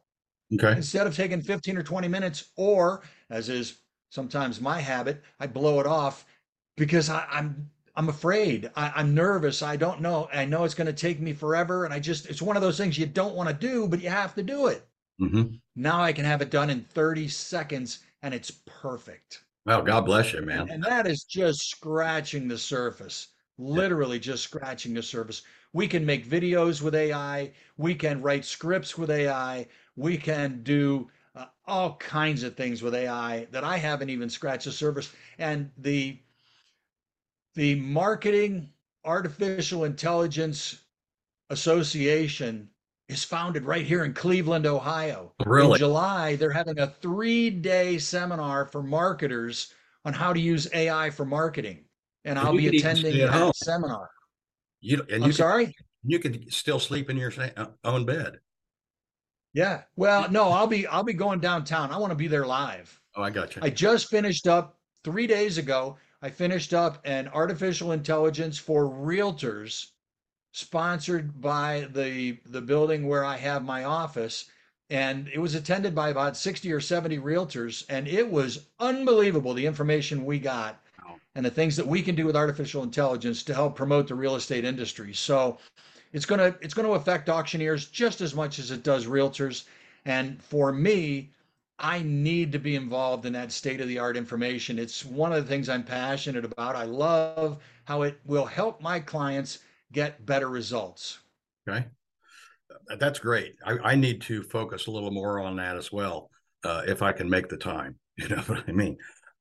okay 0.53 0.71
instead 0.71 1.05
of 1.05 1.15
taking 1.15 1.41
15 1.41 1.77
or 1.77 1.83
20 1.83 2.07
minutes 2.07 2.49
or 2.55 3.03
as 3.29 3.49
is 3.49 3.79
sometimes 4.09 4.61
my 4.61 4.79
habit, 4.79 5.23
I 5.39 5.47
blow 5.47 5.79
it 5.79 5.85
off 5.85 6.25
because 6.75 7.09
I, 7.09 7.23
am 7.23 7.27
I'm, 7.31 7.69
I'm 7.95 8.09
afraid. 8.09 8.69
I, 8.75 9.01
am 9.01 9.13
nervous. 9.13 9.61
I 9.61 9.75
don't 9.75 10.01
know. 10.01 10.29
I 10.33 10.45
know 10.45 10.63
it's 10.63 10.73
going 10.73 10.87
to 10.87 10.93
take 10.93 11.19
me 11.19 11.33
forever, 11.33 11.85
and 11.85 11.93
I 11.93 11.99
just 11.99 12.27
it's 12.27 12.41
one 12.41 12.55
of 12.55 12.61
those 12.61 12.77
things 12.77 12.97
you 12.97 13.05
don't 13.05 13.35
want 13.35 13.49
to 13.49 13.55
do, 13.55 13.87
but 13.87 14.01
you 14.01 14.09
have 14.09 14.35
to 14.35 14.43
do 14.43 14.67
it. 14.67 14.87
Mm-hmm. 15.21 15.55
Now 15.75 16.01
I 16.01 16.13
can 16.13 16.25
have 16.25 16.41
it 16.41 16.51
done 16.51 16.69
in 16.69 16.81
30 16.81 17.27
seconds, 17.27 17.99
and 18.21 18.33
it's 18.33 18.51
perfect. 18.65 19.43
Well, 19.65 19.81
God 19.81 20.05
bless 20.05 20.31
you, 20.31 20.41
man. 20.43 20.69
And 20.69 20.83
that 20.83 21.07
is 21.07 21.23
just 21.23 21.69
scratching 21.69 22.47
the 22.47 22.57
surface. 22.57 23.27
Literally 23.57 24.19
just 24.19 24.43
scratching 24.43 24.93
the 24.93 25.01
surface. 25.01 25.41
We 25.73 25.87
can 25.87 26.05
make 26.05 26.27
videos 26.27 26.81
with 26.81 26.95
AI. 26.95 27.51
We 27.77 27.95
can 27.95 28.21
write 28.21 28.45
scripts 28.45 28.97
with 28.97 29.09
AI. 29.09 29.67
We 29.95 30.17
can 30.17 30.61
do 30.63 31.09
uh, 31.35 31.45
all 31.65 31.95
kinds 31.95 32.43
of 32.43 32.55
things 32.55 32.81
with 32.81 32.93
AI 32.95 33.47
that 33.51 33.63
I 33.63 33.77
haven't 33.77 34.09
even 34.09 34.29
scratched 34.29 34.65
the 34.65 34.71
surface. 34.71 35.11
And 35.37 35.71
the 35.77 36.19
the 37.55 37.75
marketing 37.75 38.69
artificial 39.03 39.85
intelligence 39.85 40.81
association 41.49 42.69
is 43.07 43.23
founded 43.23 43.65
right 43.65 43.85
here 43.85 44.03
in 44.03 44.13
Cleveland, 44.13 44.65
Ohio. 44.65 45.33
Really? 45.45 45.73
In 45.73 45.77
July, 45.77 46.35
they're 46.35 46.51
having 46.51 46.79
a 46.79 46.87
three-day 46.87 47.97
seminar 47.99 48.65
for 48.65 48.83
marketers 48.83 49.73
on 50.05 50.13
how 50.13 50.33
to 50.33 50.39
use 50.39 50.67
AI 50.73 51.09
for 51.09 51.25
marketing, 51.25 51.85
and 52.27 52.37
I'll 52.37 52.55
be 52.55 52.67
attending 52.67 53.17
that 53.19 53.29
home. 53.29 53.53
seminar. 53.55 54.09
You 54.81 55.05
and 55.09 55.23
I'm 55.23 55.29
you 55.29 55.33
sorry. 55.33 55.75
you 56.03 56.19
can 56.19 56.49
still 56.51 56.79
sleep 56.79 57.09
in 57.09 57.17
your 57.17 57.33
uh, 57.55 57.67
own 57.83 58.05
bed. 58.05 58.39
Yeah. 59.53 59.81
Well, 59.95 60.29
no, 60.29 60.49
I'll 60.49 60.67
be 60.67 60.85
I'll 60.85 61.03
be 61.03 61.13
going 61.13 61.39
downtown. 61.39 61.91
I 61.91 61.97
want 61.97 62.11
to 62.11 62.15
be 62.15 62.27
there 62.27 62.45
live. 62.45 62.99
Oh, 63.15 63.23
I 63.23 63.29
got 63.29 63.55
you. 63.55 63.61
I 63.63 63.69
just 63.69 64.09
finished 64.09 64.45
up 64.47 64.77
three 65.03 65.25
days 65.25 65.57
ago. 65.57 65.97
I 66.21 66.29
finished 66.29 66.73
up 66.73 67.01
an 67.05 67.27
artificial 67.29 67.91
intelligence 67.91 68.57
for 68.57 68.85
realtors, 68.85 69.87
sponsored 70.51 71.41
by 71.41 71.87
the 71.93 72.37
the 72.45 72.61
building 72.61 73.07
where 73.07 73.25
I 73.25 73.37
have 73.37 73.63
my 73.63 73.85
office, 73.85 74.45
and 74.89 75.27
it 75.33 75.39
was 75.39 75.55
attended 75.55 75.95
by 75.95 76.09
about 76.09 76.37
sixty 76.37 76.71
or 76.71 76.81
seventy 76.81 77.17
realtors, 77.17 77.85
and 77.89 78.07
it 78.07 78.29
was 78.29 78.67
unbelievable 78.79 79.53
the 79.53 79.65
information 79.65 80.25
we 80.25 80.39
got 80.39 80.83
and 81.37 81.45
the 81.45 81.51
things 81.51 81.75
that 81.75 81.85
we 81.85 82.01
can 82.01 82.15
do 82.15 82.25
with 82.25 82.35
artificial 82.35 82.81
intelligence 82.81 83.43
to 83.43 83.53
help 83.53 83.75
promote 83.75 84.07
the 84.07 84.15
real 84.15 84.35
estate 84.35 84.65
industry. 84.65 85.13
So 85.13 85.59
it's 86.11 86.25
going 86.25 86.39
to 86.39 86.57
it's 86.61 86.73
going 86.73 86.87
to 86.87 86.95
affect 86.95 87.29
auctioneers 87.29 87.85
just 87.85 88.21
as 88.21 88.33
much 88.33 88.57
as 88.57 88.71
it 88.71 88.81
does 88.83 89.05
realtors. 89.05 89.65
And 90.05 90.41
for 90.43 90.73
me 90.73 91.31
i 91.79 92.01
need 92.01 92.51
to 92.51 92.57
be 92.57 92.75
involved 92.75 93.27
in 93.27 93.33
that 93.33 93.51
state 93.51 93.79
of 93.79 93.87
the 93.87 93.99
art 93.99 94.17
information. 94.17 94.79
It's 94.79 95.05
one 95.05 95.31
of 95.31 95.43
the 95.43 95.47
things 95.47 95.69
i'm 95.69 95.83
passionate 95.83 96.43
about. 96.43 96.75
I 96.75 96.85
love 96.85 97.59
how 97.85 98.01
it 98.01 98.19
will 98.25 98.45
help 98.45 98.81
my 98.81 98.99
clients 98.99 99.59
get 99.91 100.25
better 100.25 100.49
results. 100.49 101.19
Okay. 101.69 101.85
That's 102.97 103.19
great. 103.19 103.57
I, 103.63 103.77
I 103.83 103.95
need 103.95 104.21
to 104.21 104.41
focus 104.41 104.87
a 104.87 104.91
little 104.91 105.11
more 105.11 105.39
on 105.39 105.55
that 105.57 105.77
as 105.77 105.91
well 105.91 106.31
uh, 106.63 106.81
if 106.87 107.03
i 107.03 107.11
can 107.11 107.29
make 107.29 107.47
the 107.47 107.57
time 107.57 107.95
you 108.17 108.27
know 108.27 108.41
what 108.47 108.63
i 108.67 108.71
mean 108.71 108.97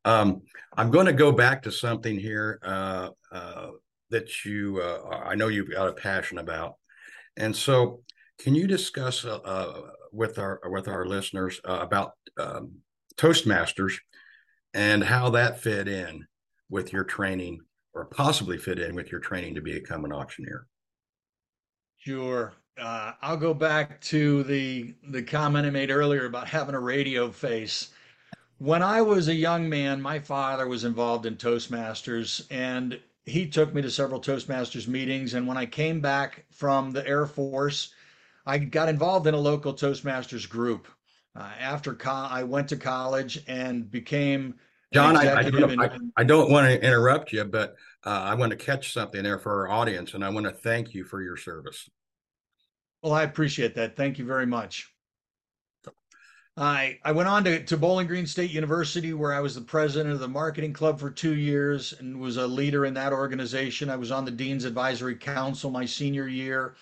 um, 0.06 0.40
i'm 0.76 0.90
going 0.90 1.06
to 1.06 1.12
go 1.12 1.30
back 1.30 1.62
to 1.62 1.70
something 1.70 2.18
here 2.18 2.58
uh, 2.62 3.10
uh, 3.30 3.68
that 4.10 4.44
you 4.44 4.80
uh, 4.80 5.22
I 5.24 5.34
know 5.34 5.48
you've 5.48 5.70
got 5.70 5.88
a 5.88 5.92
passion 5.92 6.38
about, 6.38 6.76
and 7.36 7.54
so 7.54 8.02
can 8.38 8.54
you 8.54 8.66
discuss 8.66 9.24
uh, 9.24 9.38
uh, 9.44 9.80
with 10.12 10.38
our 10.38 10.60
with 10.64 10.88
our 10.88 11.06
listeners 11.06 11.60
uh, 11.64 11.78
about 11.80 12.12
um, 12.38 12.72
Toastmasters 13.16 13.94
and 14.74 15.02
how 15.02 15.30
that 15.30 15.60
fit 15.60 15.88
in 15.88 16.26
with 16.68 16.92
your 16.92 17.04
training, 17.04 17.60
or 17.94 18.04
possibly 18.06 18.58
fit 18.58 18.78
in 18.78 18.94
with 18.94 19.10
your 19.10 19.20
training 19.20 19.54
to 19.54 19.60
become 19.60 20.04
an 20.04 20.12
auctioneer? 20.12 20.66
Sure. 21.98 22.52
I'll 22.78 23.38
go 23.38 23.54
back 23.54 24.00
to 24.02 24.42
the 24.44 24.94
the 25.10 25.22
comment 25.22 25.66
I 25.66 25.70
made 25.70 25.90
earlier 25.90 26.26
about 26.26 26.46
having 26.46 26.74
a 26.74 26.80
radio 26.80 27.30
face. 27.30 27.88
When 28.58 28.82
I 28.82 29.02
was 29.02 29.28
a 29.28 29.34
young 29.34 29.68
man, 29.68 30.00
my 30.00 30.18
father 30.18 30.66
was 30.66 30.84
involved 30.84 31.26
in 31.26 31.36
Toastmasters, 31.36 32.46
and 32.50 32.98
he 33.26 33.46
took 33.46 33.74
me 33.74 33.82
to 33.82 33.90
several 33.90 34.20
Toastmasters 34.20 34.88
meetings. 34.88 35.34
And 35.34 35.46
when 35.46 35.58
I 35.58 35.66
came 35.66 36.00
back 36.00 36.46
from 36.50 36.90
the 36.90 37.06
Air 37.06 37.26
Force, 37.26 37.92
I 38.46 38.58
got 38.58 38.88
involved 38.88 39.26
in 39.26 39.34
a 39.34 39.38
local 39.38 39.74
Toastmasters 39.74 40.48
group. 40.48 40.88
Uh, 41.34 41.50
after 41.60 41.94
co- 41.94 42.28
I 42.30 42.44
went 42.44 42.68
to 42.70 42.76
college 42.76 43.42
and 43.46 43.90
became 43.90 44.54
John, 44.94 45.16
I, 45.16 45.34
I, 45.34 45.50
don't, 45.50 45.78
I, 45.78 45.98
I, 46.16 46.24
don't 46.24 46.50
want 46.50 46.66
to 46.68 46.82
interrupt 46.82 47.32
you, 47.32 47.44
but 47.44 47.74
uh, 48.06 48.08
I 48.08 48.34
want 48.34 48.50
to 48.50 48.56
catch 48.56 48.92
something 48.92 49.22
there 49.22 49.38
for 49.38 49.66
our 49.66 49.68
audience, 49.68 50.14
and 50.14 50.24
I 50.24 50.30
want 50.30 50.46
to 50.46 50.52
thank 50.52 50.94
you 50.94 51.04
for 51.04 51.20
your 51.20 51.36
service. 51.36 51.90
Well, 53.02 53.12
I 53.12 53.24
appreciate 53.24 53.74
that. 53.74 53.96
Thank 53.96 54.18
you 54.18 54.24
very 54.24 54.46
much. 54.46 54.95
I, 56.58 56.98
I 57.04 57.12
went 57.12 57.28
on 57.28 57.44
to, 57.44 57.62
to 57.64 57.76
Bowling 57.76 58.06
Green 58.06 58.26
State 58.26 58.50
University, 58.50 59.12
where 59.12 59.34
I 59.34 59.40
was 59.40 59.54
the 59.54 59.60
president 59.60 60.14
of 60.14 60.20
the 60.20 60.28
marketing 60.28 60.72
club 60.72 60.98
for 60.98 61.10
two 61.10 61.34
years 61.34 61.92
and 61.92 62.18
was 62.18 62.38
a 62.38 62.46
leader 62.46 62.86
in 62.86 62.94
that 62.94 63.12
organization. 63.12 63.90
I 63.90 63.96
was 63.96 64.10
on 64.10 64.24
the 64.24 64.30
Dean's 64.30 64.64
Advisory 64.64 65.16
Council 65.16 65.70
my 65.70 65.84
senior 65.84 66.26
year, 66.26 66.76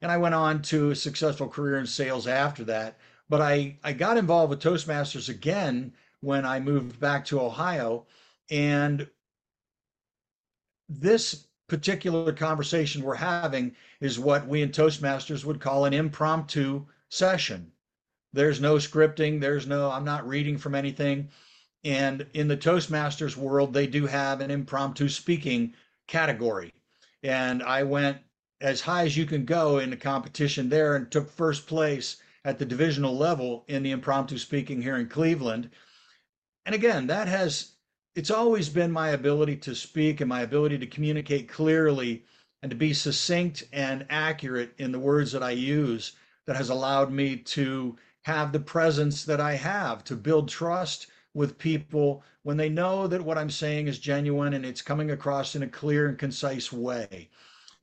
and 0.00 0.12
I 0.12 0.16
went 0.16 0.36
on 0.36 0.62
to 0.62 0.90
a 0.90 0.96
successful 0.96 1.48
career 1.48 1.78
in 1.78 1.86
sales 1.86 2.28
after 2.28 2.62
that. 2.64 2.98
But 3.28 3.40
I, 3.40 3.78
I 3.82 3.92
got 3.94 4.16
involved 4.16 4.50
with 4.50 4.62
Toastmasters 4.62 5.28
again 5.28 5.92
when 6.20 6.46
I 6.46 6.60
moved 6.60 7.00
back 7.00 7.24
to 7.26 7.40
Ohio. 7.40 8.06
And 8.48 9.08
this 10.88 11.48
particular 11.66 12.32
conversation 12.32 13.02
we're 13.02 13.16
having 13.16 13.74
is 14.00 14.20
what 14.20 14.46
we 14.46 14.62
in 14.62 14.70
Toastmasters 14.70 15.44
would 15.44 15.60
call 15.60 15.84
an 15.84 15.92
impromptu 15.92 16.86
session. 17.08 17.72
There's 18.32 18.60
no 18.60 18.76
scripting, 18.76 19.40
there's 19.40 19.66
no, 19.66 19.90
I'm 19.90 20.04
not 20.04 20.26
reading 20.26 20.58
from 20.58 20.74
anything. 20.74 21.30
And 21.84 22.26
in 22.34 22.48
the 22.48 22.56
Toastmasters 22.56 23.36
world, 23.36 23.72
they 23.72 23.86
do 23.86 24.06
have 24.06 24.40
an 24.40 24.50
impromptu 24.50 25.08
speaking 25.08 25.74
category. 26.06 26.72
And 27.22 27.62
I 27.62 27.82
went 27.82 28.18
as 28.60 28.80
high 28.80 29.04
as 29.04 29.16
you 29.16 29.26
can 29.26 29.44
go 29.44 29.78
in 29.78 29.90
the 29.90 29.96
competition 29.96 30.68
there 30.68 30.96
and 30.96 31.10
took 31.10 31.30
first 31.30 31.66
place 31.66 32.16
at 32.44 32.58
the 32.58 32.64
divisional 32.64 33.16
level 33.16 33.64
in 33.68 33.82
the 33.82 33.90
impromptu 33.90 34.38
speaking 34.38 34.82
here 34.82 34.96
in 34.96 35.08
Cleveland. 35.08 35.70
And 36.64 36.74
again, 36.74 37.06
that 37.08 37.28
has 37.28 37.72
it's 38.14 38.30
always 38.30 38.70
been 38.70 38.90
my 38.90 39.10
ability 39.10 39.56
to 39.56 39.74
speak 39.74 40.20
and 40.20 40.28
my 40.28 40.40
ability 40.40 40.78
to 40.78 40.86
communicate 40.86 41.50
clearly 41.50 42.24
and 42.62 42.70
to 42.70 42.76
be 42.76 42.94
succinct 42.94 43.64
and 43.72 44.06
accurate 44.08 44.72
in 44.78 44.90
the 44.90 44.98
words 44.98 45.32
that 45.32 45.42
I 45.42 45.50
use 45.50 46.12
that 46.46 46.56
has 46.56 46.70
allowed 46.70 47.12
me 47.12 47.36
to 47.36 47.96
have 48.26 48.50
the 48.50 48.58
presence 48.58 49.24
that 49.24 49.40
I 49.40 49.54
have 49.54 50.02
to 50.02 50.16
build 50.16 50.48
trust 50.48 51.06
with 51.32 51.58
people 51.58 52.24
when 52.42 52.56
they 52.56 52.68
know 52.68 53.06
that 53.06 53.22
what 53.22 53.38
I'm 53.38 53.48
saying 53.48 53.86
is 53.86 54.00
genuine 54.00 54.54
and 54.54 54.66
it's 54.66 54.82
coming 54.82 55.12
across 55.12 55.54
in 55.54 55.62
a 55.62 55.68
clear 55.68 56.08
and 56.08 56.18
concise 56.18 56.72
way. 56.72 57.30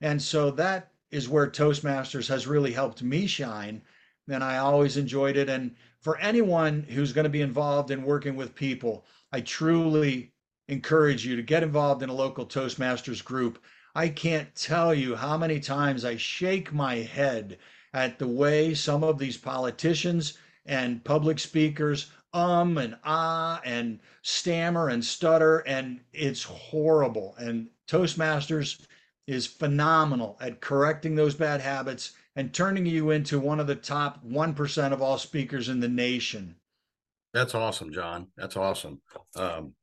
And 0.02 0.22
so 0.22 0.52
that 0.52 0.92
is 1.12 1.30
where 1.30 1.50
Toastmasters 1.50 2.28
has 2.28 2.46
really 2.46 2.74
helped 2.74 3.02
me 3.02 3.26
shine. 3.26 3.84
And 4.28 4.44
I 4.44 4.58
always 4.58 4.98
enjoyed 4.98 5.38
it. 5.38 5.48
And 5.48 5.76
for 6.02 6.18
anyone 6.18 6.84
who's 6.90 7.14
going 7.14 7.24
to 7.24 7.30
be 7.30 7.40
involved 7.40 7.90
in 7.90 8.04
working 8.04 8.36
with 8.36 8.54
people, 8.54 9.06
I 9.32 9.40
truly 9.40 10.34
encourage 10.68 11.26
you 11.26 11.38
to 11.38 11.42
get 11.42 11.64
involved 11.64 12.04
in 12.04 12.10
a 12.10 12.14
local 12.14 12.46
Toastmasters 12.46 13.24
group. 13.24 13.64
I 13.96 14.10
can't 14.10 14.54
tell 14.56 14.94
you 14.94 15.16
how 15.16 15.38
many 15.38 15.62
times 15.62 16.04
I 16.04 16.18
shake 16.18 16.74
my 16.74 16.96
head 16.96 17.60
at 17.94 18.20
the 18.20 18.28
way 18.28 18.74
some 18.74 19.04
of 19.04 19.18
these 19.18 19.38
politicians 19.38 20.38
and 20.66 21.04
public 21.04 21.40
speakers 21.40 22.12
um 22.34 22.78
and 22.78 22.98
ah 23.04 23.62
and 23.64 24.00
stammer 24.24 24.90
and 24.90 25.04
stutter, 25.04 25.60
and 25.60 26.00
it's 26.14 26.44
horrible. 26.44 27.36
And 27.38 27.68
Toastmasters 27.88 28.86
is 29.28 29.46
phenomenal 29.46 30.38
at 30.42 30.62
correcting 30.62 31.16
those 31.16 31.36
bad 31.36 31.62
habits 31.62 32.14
and 32.36 32.54
turning 32.54 32.86
you 32.86 33.12
into 33.12 33.40
one 33.40 33.60
of 33.60 33.68
the 33.68 33.76
top 33.76 34.26
1% 34.26 34.92
of 34.92 35.02
all 35.02 35.18
speakers 35.18 35.70
in 35.70 35.80
the 35.80 35.88
nation. 35.88 36.56
That's 37.34 37.56
awesome, 37.56 37.94
John. 37.94 38.28
That's 38.38 38.58
awesome. 38.58 39.02
Um, 39.36 39.74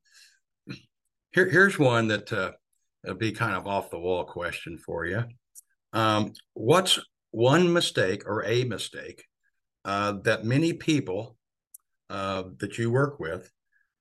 here, 1.31 1.49
here's 1.49 1.79
one 1.79 2.07
that 2.09 2.31
uh, 2.33 2.51
be 3.15 3.31
kind 3.31 3.55
of 3.55 3.67
off 3.67 3.89
the 3.89 3.99
wall 3.99 4.25
question 4.25 4.77
for 4.77 5.05
you. 5.05 5.23
Um, 5.93 6.33
what's 6.53 6.99
one 7.31 7.71
mistake 7.73 8.23
or 8.25 8.45
a 8.45 8.63
mistake 8.63 9.25
uh, 9.85 10.13
that 10.23 10.45
many 10.45 10.73
people 10.73 11.37
uh, 12.09 12.43
that 12.59 12.77
you 12.77 12.91
work 12.91 13.19
with 13.19 13.51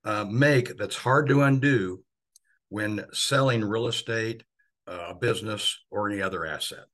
uh, 0.04 0.24
make 0.24 0.76
that's 0.76 0.96
hard 0.96 1.28
to 1.28 1.42
undo 1.42 2.02
when 2.68 3.04
selling 3.12 3.64
real 3.64 3.88
estate, 3.88 4.44
uh, 4.86 5.06
a 5.08 5.14
business, 5.14 5.78
or 5.90 6.10
any 6.10 6.22
other 6.22 6.46
asset? 6.46 6.84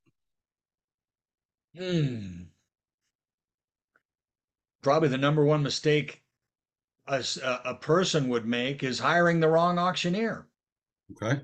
Hmm. 1.75 2.43
Probably 4.81 5.09
the 5.09 5.17
number 5.17 5.43
one 5.43 5.63
mistake 5.63 6.23
a, 7.07 7.23
a 7.65 7.75
person 7.75 8.27
would 8.29 8.45
make 8.45 8.83
is 8.83 8.99
hiring 8.99 9.39
the 9.39 9.47
wrong 9.47 9.77
auctioneer. 9.77 10.47
Okay. 11.11 11.41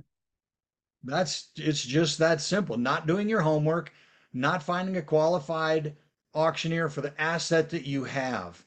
That's 1.03 1.49
it's 1.55 1.83
just 1.83 2.17
that 2.19 2.41
simple. 2.41 2.77
Not 2.77 3.07
doing 3.07 3.29
your 3.29 3.41
homework, 3.41 3.91
not 4.33 4.63
finding 4.63 4.97
a 4.97 5.01
qualified 5.01 5.95
auctioneer 6.33 6.89
for 6.89 7.01
the 7.01 7.19
asset 7.21 7.69
that 7.69 7.85
you 7.85 8.03
have. 8.03 8.63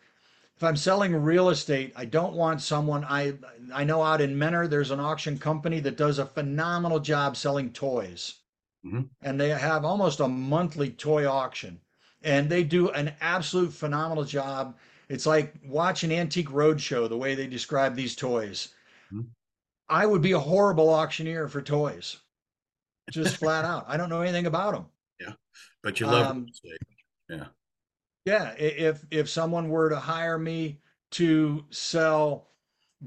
If 0.57 0.63
I'm 0.63 0.77
selling 0.77 1.15
real 1.15 1.51
estate, 1.51 1.93
I 1.97 2.05
don't 2.07 2.35
want 2.35 2.63
someone 2.63 3.05
I 3.05 3.35
I 3.75 3.85
know 3.85 4.03
out 4.03 4.21
in 4.21 4.39
Mentor 4.39 4.69
there's 4.69 4.91
an 4.91 5.01
auction 5.01 5.39
company 5.39 5.81
that 5.81 5.97
does 5.97 6.19
a 6.19 6.27
phenomenal 6.27 7.01
job 7.01 7.37
selling 7.37 7.73
toys. 7.73 8.37
Mm-hmm. 8.85 9.03
And 9.23 9.41
they 9.41 9.51
have 9.51 9.85
almost 9.85 10.21
a 10.21 10.29
monthly 10.29 10.91
toy 10.91 11.29
auction. 11.29 11.81
And 12.23 12.49
they 12.49 12.63
do 12.63 12.91
an 12.91 13.13
absolute 13.21 13.73
phenomenal 13.73 14.25
job 14.25 14.77
it's 15.09 15.27
like 15.27 15.55
watching 15.65 16.13
Antique 16.13 16.49
Roadshow, 16.51 17.09
the 17.09 17.17
way 17.17 17.35
they 17.35 17.47
describe 17.47 17.95
these 17.95 18.17
toys. 18.17 18.75
Mm-hmm. 19.13 19.29
I 19.89 20.05
would 20.05 20.23
be 20.23 20.33
a 20.33 20.39
horrible 20.39 20.91
auctioneer 20.91 21.49
for 21.49 21.63
toys, 21.63 22.17
just 23.11 23.37
flat 23.39 23.65
out. 23.65 23.85
I 23.87 23.97
don't 23.97 24.09
know 24.09 24.23
anything 24.23 24.47
about 24.47 24.75
them. 24.75 24.87
Yeah, 25.21 25.33
but 25.83 26.01
you 26.01 26.07
love 26.07 26.27
um, 26.27 26.47
Yeah, 27.29 27.47
yeah. 28.25 28.55
If 28.59 29.05
if 29.11 29.29
someone 29.29 29.69
were 29.69 29.91
to 29.91 29.97
hire 29.97 30.39
me 30.39 30.81
to 31.13 31.65
sell 31.71 32.51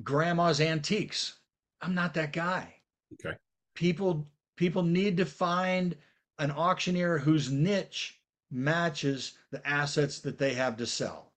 grandma's 0.04 0.62
antiques, 0.62 1.40
I'm 1.82 1.96
not 1.96 2.14
that 2.16 2.34
guy. 2.34 2.76
Okay. 3.14 3.36
People 3.76 4.28
people 4.56 4.84
need 4.84 5.18
to 5.18 5.26
find 5.26 5.96
an 6.40 6.52
auctioneer 6.52 7.18
whose 7.18 7.52
niche 7.52 8.20
matches 8.52 9.34
the 9.52 9.66
assets 9.68 10.20
that 10.20 10.38
they 10.38 10.54
have 10.54 10.78
to 10.78 10.86
sell. 10.86 11.34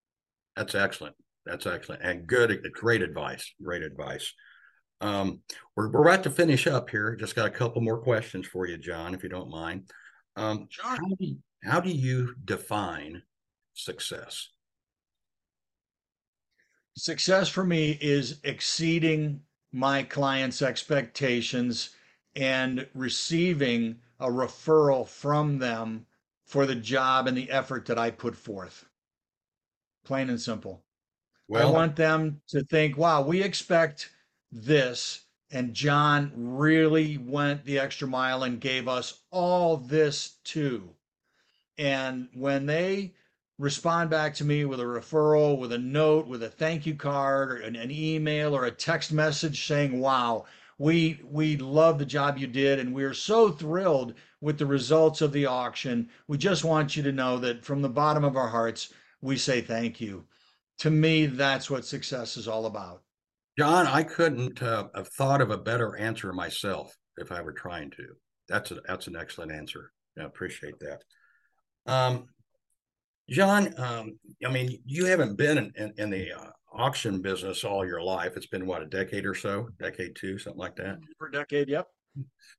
That's 0.57 0.75
excellent. 0.75 1.17
That's 1.45 1.67
excellent 1.67 2.03
and 2.03 2.27
good. 2.27 2.57
Great 2.73 3.03
advice. 3.03 3.53
Great 3.63 3.83
advice. 3.83 4.33
Um, 5.01 5.41
we're, 5.77 5.91
we're 5.91 6.07
about 6.07 6.23
to 6.25 6.31
finish 6.31 6.67
up 6.67 6.89
here. 6.89 7.17
Just 7.17 7.35
got 7.35 7.47
a 7.47 7.51
couple 7.51 7.83
more 7.83 7.99
questions 7.99 8.47
for 8.47 8.67
you, 8.67 8.79
John, 8.79 9.15
if 9.15 9.23
you 9.23 9.29
don't 9.29 9.51
mind. 9.51 9.91
Um. 10.37 10.69
How 10.81 10.97
do, 10.97 11.17
you, 11.19 11.37
how 11.65 11.81
do 11.81 11.91
you 11.91 12.35
define 12.45 13.23
success? 13.75 14.49
Success 16.97 17.49
for 17.49 17.65
me 17.65 17.99
is 18.01 18.39
exceeding 18.45 19.41
my 19.73 20.03
clients' 20.03 20.63
expectations 20.63 21.91
and 22.37 22.87
receiving 22.95 23.99
a 24.21 24.27
referral 24.27 25.07
from 25.07 25.59
them 25.59 26.07
for 26.47 26.67
the 26.67 26.75
job 26.75 27.27
and 27.27 27.37
the 27.37 27.51
effort 27.51 27.87
that 27.87 27.99
I 27.99 28.11
put 28.11 28.37
forth 28.37 28.87
plain 30.05 30.31
and 30.31 30.41
simple. 30.41 30.85
Well, 31.49 31.69
I 31.69 31.71
want 31.71 31.97
them 31.97 32.41
to 32.49 32.65
think, 32.65 32.97
wow, 32.97 33.23
we 33.23 33.43
expect 33.43 34.11
this. 34.51 35.27
And 35.53 35.75
John 35.75 36.33
really 36.35 37.19
went 37.19 37.65
the 37.65 37.79
extra 37.79 38.09
mile 38.09 38.43
and 38.43 38.61
gave 38.61 38.89
us 38.89 39.21
all 39.31 39.77
this 39.77 40.37
too. 40.45 40.95
And 41.79 42.29
when 42.35 42.67
they 42.67 43.15
respond 43.59 44.11
back 44.11 44.35
to 44.37 44.45
me 44.45 44.65
with 44.65 44.81
a 44.81 44.85
referral, 44.85 45.59
with 45.59 45.73
a 45.73 45.79
note, 45.79 46.27
with 46.27 46.43
a 46.43 46.49
thank 46.49 46.87
you 46.87 46.95
card, 46.95 47.53
or 47.53 47.57
an, 47.57 47.77
an 47.77 47.91
email, 47.91 48.57
or 48.57 48.65
a 48.65 48.71
text 48.71 49.13
message 49.13 49.67
saying, 49.67 50.01
wow, 50.01 50.47
we 50.79 51.21
we 51.31 51.57
love 51.59 51.99
the 51.99 52.07
job 52.07 52.39
you 52.39 52.47
did 52.47 52.81
and 52.81 52.95
we're 52.95 53.15
so 53.15 53.51
thrilled 53.51 54.15
with 54.41 54.59
the 54.59 54.67
results 54.67 55.21
of 55.21 55.31
the 55.33 55.47
auction 55.47 56.09
we 56.27 56.37
just 56.37 56.65
want 56.65 56.97
you 56.97 57.03
to 57.03 57.13
know 57.13 57.39
that 57.39 57.65
from 57.65 57.83
the 57.83 57.89
bottom 57.89 58.25
of 58.25 58.37
our 58.37 58.49
hearts 58.49 58.93
we 59.21 59.37
say 59.37 59.61
thank 59.61 60.01
you. 60.01 60.25
To 60.79 60.91
me, 60.91 61.27
that's 61.27 61.71
what 61.71 61.85
success 61.85 62.37
is 62.37 62.49
all 62.49 62.67
about. 62.67 63.03
John, 63.59 63.87
I 63.87 64.03
couldn't 64.03 64.63
uh, 64.63 64.89
have 64.95 65.09
thought 65.09 65.41
of 65.41 65.51
a 65.51 65.59
better 65.59 65.97
answer 65.97 66.33
myself 66.33 66.97
if 67.19 67.31
I 67.31 67.43
were 67.43 67.53
trying 67.53 67.91
to. 67.93 68.05
That's 68.49 68.71
a, 68.71 68.81
that's 68.87 69.07
an 69.07 69.17
excellent 69.17 69.53
answer. 69.53 69.93
I 70.19 70.25
appreciate 70.25 70.75
that. 70.81 71.03
Um, 71.87 72.27
John, 73.29 73.75
um, 73.79 74.19
I 74.45 74.51
mean, 74.51 74.79
you 74.85 75.05
haven't 75.07 75.37
been 75.37 75.59
in, 75.59 75.73
in, 75.77 75.93
in 75.99 76.11
the 76.11 76.33
uh, 76.33 76.51
auction 76.73 77.23
business 77.23 77.65
all 77.65 77.87
your 77.87 78.03
life. 78.03 78.33
It's 78.37 78.47
been 78.47 78.67
what 78.67 78.83
a 78.83 78.87
decade 78.87 79.27
or 79.27 79.35
so, 79.35 79.69
decade 79.79 80.17
two, 80.17 80.39
something 80.39 80.59
like 80.59 80.77
that. 80.77 80.99
For 81.19 81.29
a 81.29 81.33
decade, 81.33 81.69
yep. 81.69 81.87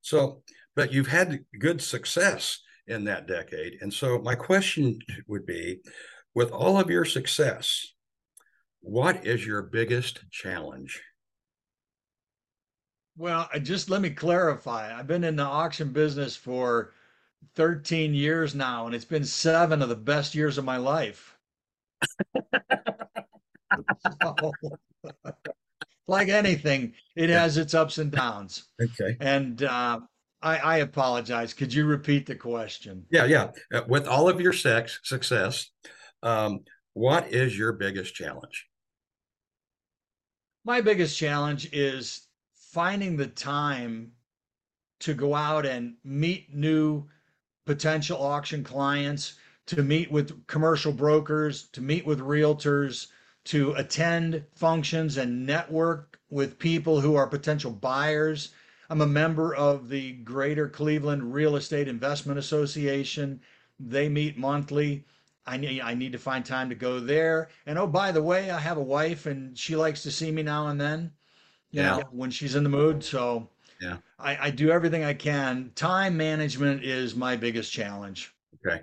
So, 0.00 0.42
but 0.74 0.92
you've 0.92 1.06
had 1.06 1.40
good 1.58 1.80
success 1.80 2.60
in 2.86 3.04
that 3.04 3.26
decade, 3.26 3.78
and 3.80 3.92
so 3.92 4.18
my 4.18 4.34
question 4.34 4.98
would 5.26 5.46
be, 5.46 5.80
with 6.34 6.50
all 6.50 6.78
of 6.78 6.90
your 6.90 7.04
success, 7.04 7.93
what 8.84 9.26
is 9.26 9.46
your 9.46 9.62
biggest 9.62 10.30
challenge? 10.30 11.02
Well, 13.16 13.48
just 13.62 13.88
let 13.88 14.02
me 14.02 14.10
clarify. 14.10 14.96
I've 14.96 15.06
been 15.06 15.24
in 15.24 15.36
the 15.36 15.44
auction 15.44 15.88
business 15.88 16.36
for 16.36 16.92
13 17.54 18.12
years 18.12 18.54
now, 18.54 18.86
and 18.86 18.94
it's 18.94 19.04
been 19.04 19.24
seven 19.24 19.80
of 19.80 19.88
the 19.88 19.96
best 19.96 20.34
years 20.34 20.58
of 20.58 20.64
my 20.64 20.76
life. 20.76 21.36
so, 24.22 24.52
like 26.06 26.28
anything, 26.28 26.92
it 27.16 27.30
has 27.30 27.56
its 27.56 27.74
ups 27.74 27.98
and 27.98 28.10
downs. 28.10 28.68
Okay. 28.80 29.16
And 29.20 29.62
uh, 29.62 30.00
I, 30.42 30.58
I, 30.58 30.76
apologize. 30.78 31.54
Could 31.54 31.72
you 31.72 31.86
repeat 31.86 32.26
the 32.26 32.34
question? 32.34 33.06
Yeah, 33.10 33.24
yeah. 33.24 33.50
Uh, 33.72 33.82
with 33.88 34.06
all 34.06 34.28
of 34.28 34.40
your 34.40 34.52
sex 34.52 35.00
success, 35.04 35.70
um, 36.22 36.60
what 36.92 37.32
is 37.32 37.56
your 37.56 37.72
biggest 37.72 38.14
challenge? 38.14 38.66
My 40.66 40.80
biggest 40.80 41.18
challenge 41.18 41.68
is 41.74 42.22
finding 42.54 43.18
the 43.18 43.26
time 43.26 44.12
to 45.00 45.12
go 45.12 45.34
out 45.34 45.66
and 45.66 45.96
meet 46.02 46.54
new 46.54 47.04
potential 47.66 48.16
auction 48.22 48.64
clients, 48.64 49.34
to 49.66 49.82
meet 49.82 50.10
with 50.10 50.46
commercial 50.46 50.90
brokers, 50.90 51.64
to 51.72 51.82
meet 51.82 52.06
with 52.06 52.20
realtors, 52.20 53.08
to 53.44 53.72
attend 53.74 54.42
functions 54.54 55.18
and 55.18 55.44
network 55.44 56.18
with 56.30 56.58
people 56.58 56.98
who 56.98 57.14
are 57.14 57.26
potential 57.26 57.70
buyers. 57.70 58.54
I'm 58.88 59.02
a 59.02 59.06
member 59.06 59.54
of 59.54 59.90
the 59.90 60.12
Greater 60.12 60.70
Cleveland 60.70 61.34
Real 61.34 61.56
Estate 61.56 61.88
Investment 61.88 62.38
Association. 62.38 63.42
They 63.78 64.08
meet 64.08 64.38
monthly. 64.38 65.04
I 65.46 65.56
need 65.56 65.80
I 65.80 65.94
need 65.94 66.12
to 66.12 66.18
find 66.18 66.44
time 66.44 66.68
to 66.70 66.74
go 66.74 67.00
there. 67.00 67.48
And 67.66 67.78
oh, 67.78 67.86
by 67.86 68.12
the 68.12 68.22
way, 68.22 68.50
I 68.50 68.58
have 68.58 68.78
a 68.78 68.82
wife 68.82 69.26
and 69.26 69.56
she 69.56 69.76
likes 69.76 70.02
to 70.04 70.10
see 70.10 70.30
me 70.30 70.42
now 70.42 70.68
and 70.68 70.80
then. 70.80 71.12
You 71.70 71.82
yeah. 71.82 71.96
know, 71.96 72.02
when 72.10 72.30
she's 72.30 72.54
in 72.54 72.62
the 72.62 72.70
mood. 72.70 73.02
So 73.04 73.48
yeah. 73.80 73.98
I, 74.18 74.46
I 74.46 74.50
do 74.50 74.70
everything 74.70 75.04
I 75.04 75.14
can. 75.14 75.72
Time 75.74 76.16
management 76.16 76.84
is 76.84 77.14
my 77.14 77.36
biggest 77.36 77.72
challenge. 77.72 78.32
Okay. 78.66 78.82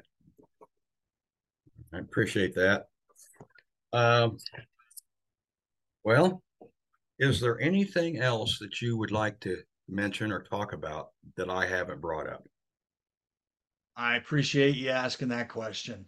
I 1.94 1.98
appreciate 1.98 2.54
that. 2.56 2.88
Um, 3.94 4.38
well, 6.04 6.42
is 7.20 7.40
there 7.40 7.60
anything 7.60 8.18
else 8.20 8.60
that 8.60 8.82
you 8.82 8.98
would 8.98 9.12
like 9.12 9.40
to 9.42 9.58
mention 9.88 10.32
or 10.32 10.44
talk 10.44 10.74
about 10.74 11.10
that 11.36 11.50
I 11.50 11.66
haven't 11.66 12.02
brought 12.02 12.28
up? 12.28 12.48
I 13.96 14.16
appreciate 14.16 14.76
you 14.76 14.90
asking 14.90 15.28
that 15.30 15.50
question. 15.50 16.06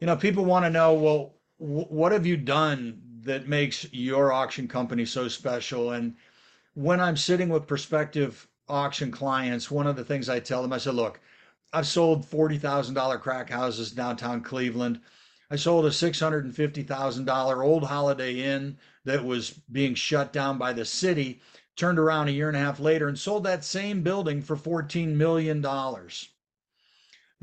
You 0.00 0.06
know, 0.06 0.16
people 0.16 0.44
want 0.44 0.64
to 0.64 0.70
know, 0.70 0.94
well, 0.94 1.34
w- 1.58 1.86
what 1.86 2.12
have 2.12 2.26
you 2.26 2.36
done 2.36 3.00
that 3.22 3.48
makes 3.48 3.92
your 3.92 4.32
auction 4.32 4.68
company 4.68 5.04
so 5.04 5.28
special? 5.28 5.92
And 5.92 6.16
when 6.74 7.00
I'm 7.00 7.16
sitting 7.16 7.48
with 7.48 7.66
prospective 7.66 8.48
auction 8.68 9.10
clients, 9.10 9.70
one 9.70 9.86
of 9.86 9.96
the 9.96 10.04
things 10.04 10.28
I 10.28 10.40
tell 10.40 10.62
them, 10.62 10.72
I 10.72 10.78
said, 10.78 10.94
look, 10.94 11.20
I've 11.72 11.86
sold 11.86 12.24
$40,000 12.26 13.20
crack 13.20 13.50
houses 13.50 13.92
downtown 13.92 14.42
Cleveland. 14.42 15.00
I 15.50 15.56
sold 15.56 15.86
a 15.86 15.90
$650,000 15.90 17.64
old 17.64 17.84
Holiday 17.84 18.40
Inn 18.40 18.78
that 19.04 19.24
was 19.24 19.50
being 19.70 19.94
shut 19.94 20.32
down 20.32 20.58
by 20.58 20.72
the 20.72 20.84
city, 20.84 21.40
turned 21.76 21.98
around 21.98 22.28
a 22.28 22.32
year 22.32 22.48
and 22.48 22.56
a 22.56 22.60
half 22.60 22.80
later 22.80 23.08
and 23.08 23.18
sold 23.18 23.44
that 23.44 23.64
same 23.64 24.02
building 24.02 24.40
for 24.42 24.56
$14 24.56 25.14
million. 25.14 25.64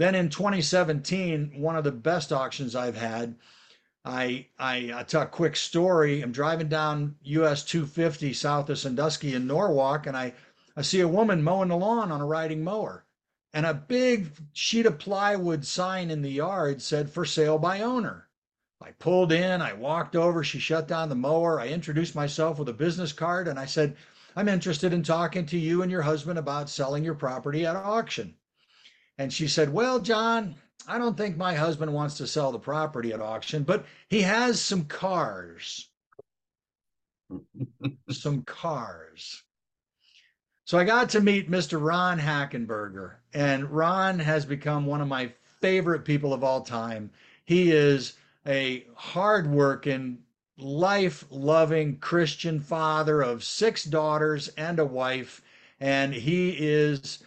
Then 0.02 0.16
in 0.16 0.30
2017, 0.30 1.62
one 1.62 1.76
of 1.76 1.84
the 1.84 1.92
best 1.92 2.34
auctions 2.34 2.76
I've 2.76 2.98
had, 2.98 3.36
I, 4.04 4.48
I, 4.58 4.92
I 4.96 5.04
tell 5.04 5.22
a 5.22 5.28
quick 5.28 5.56
story. 5.56 6.24
I'm 6.24 6.32
driving 6.32 6.70
down 6.70 7.18
US 7.22 7.64
250 7.64 8.34
south 8.34 8.72
of 8.72 8.80
Sandusky 8.80 9.36
in 9.36 9.46
Norwalk, 9.46 10.08
and 10.08 10.18
I, 10.18 10.34
I 10.76 10.82
see 10.82 11.02
a 11.02 11.08
woman 11.08 11.44
mowing 11.44 11.70
the 11.70 11.78
lawn 11.78 12.12
on 12.12 12.20
a 12.20 12.26
riding 12.26 12.64
mower. 12.64 13.06
And 13.54 13.64
a 13.64 13.76
big 13.76 14.32
sheet 14.54 14.88
of 14.88 14.98
plywood 14.98 15.66
sign 15.66 16.10
in 16.10 16.24
the 16.24 16.32
yard 16.32 16.82
said 16.82 17.12
for 17.12 17.24
sale 17.24 17.60
by 17.60 17.82
owner. 17.82 18.28
I 18.82 18.94
pulled 18.94 19.32
in, 19.32 19.62
I 19.62 19.74
walked 19.74 20.16
over, 20.16 20.44
she 20.44 20.58
shut 20.58 20.88
down 20.88 21.10
the 21.10 21.16
mower. 21.16 21.60
I 21.60 21.68
introduced 21.68 22.16
myself 22.16 22.58
with 22.58 22.70
a 22.70 22.74
business 22.74 23.14
card, 23.14 23.48
and 23.48 23.60
I 23.60 23.66
said, 23.66 23.96
I'm 24.36 24.50
interested 24.50 24.94
in 24.94 25.04
talking 25.04 25.46
to 25.46 25.60
you 25.60 25.84
and 25.84 25.92
your 25.92 26.02
husband 26.02 26.40
about 26.40 26.72
selling 26.72 27.04
your 27.04 27.14
property 27.14 27.68
at 27.68 27.76
auction. 27.76 28.34
And 29.18 29.32
she 29.32 29.48
said, 29.48 29.72
Well, 29.72 30.00
John, 30.00 30.56
I 30.88 30.98
don't 30.98 31.18
think 31.18 31.38
my 31.38 31.54
husband 31.54 31.94
wants 31.94 32.18
to 32.18 32.28
sell 32.28 32.52
the 32.52 32.60
property 32.60 33.14
at 33.14 33.22
auction, 33.22 33.64
but 33.64 33.86
he 34.10 34.22
has 34.22 34.62
some 34.62 34.86
cars. 34.86 35.90
some 38.10 38.44
cars. 38.44 39.44
So 40.66 40.78
I 40.78 40.84
got 40.84 41.10
to 41.10 41.22
meet 41.22 41.52
Mr. 41.52 41.84
Ron 41.84 42.20
Hackenberger, 42.20 43.16
and 43.34 43.70
Ron 43.70 44.20
has 44.20 44.46
become 44.46 44.86
one 44.86 45.02
of 45.02 45.08
my 45.08 45.34
favorite 45.60 46.06
people 46.06 46.34
of 46.34 46.44
all 46.44 46.62
time. 46.62 47.12
He 47.46 47.72
is 47.72 48.14
a 48.48 48.86
hardworking, 48.96 50.20
life 50.58 51.26
loving 51.30 51.98
Christian 51.98 52.60
father 52.60 53.22
of 53.22 53.44
six 53.44 53.84
daughters 53.84 54.48
and 54.50 54.80
a 54.80 54.86
wife, 54.86 55.42
and 55.80 56.14
he 56.14 56.56
is 56.58 57.20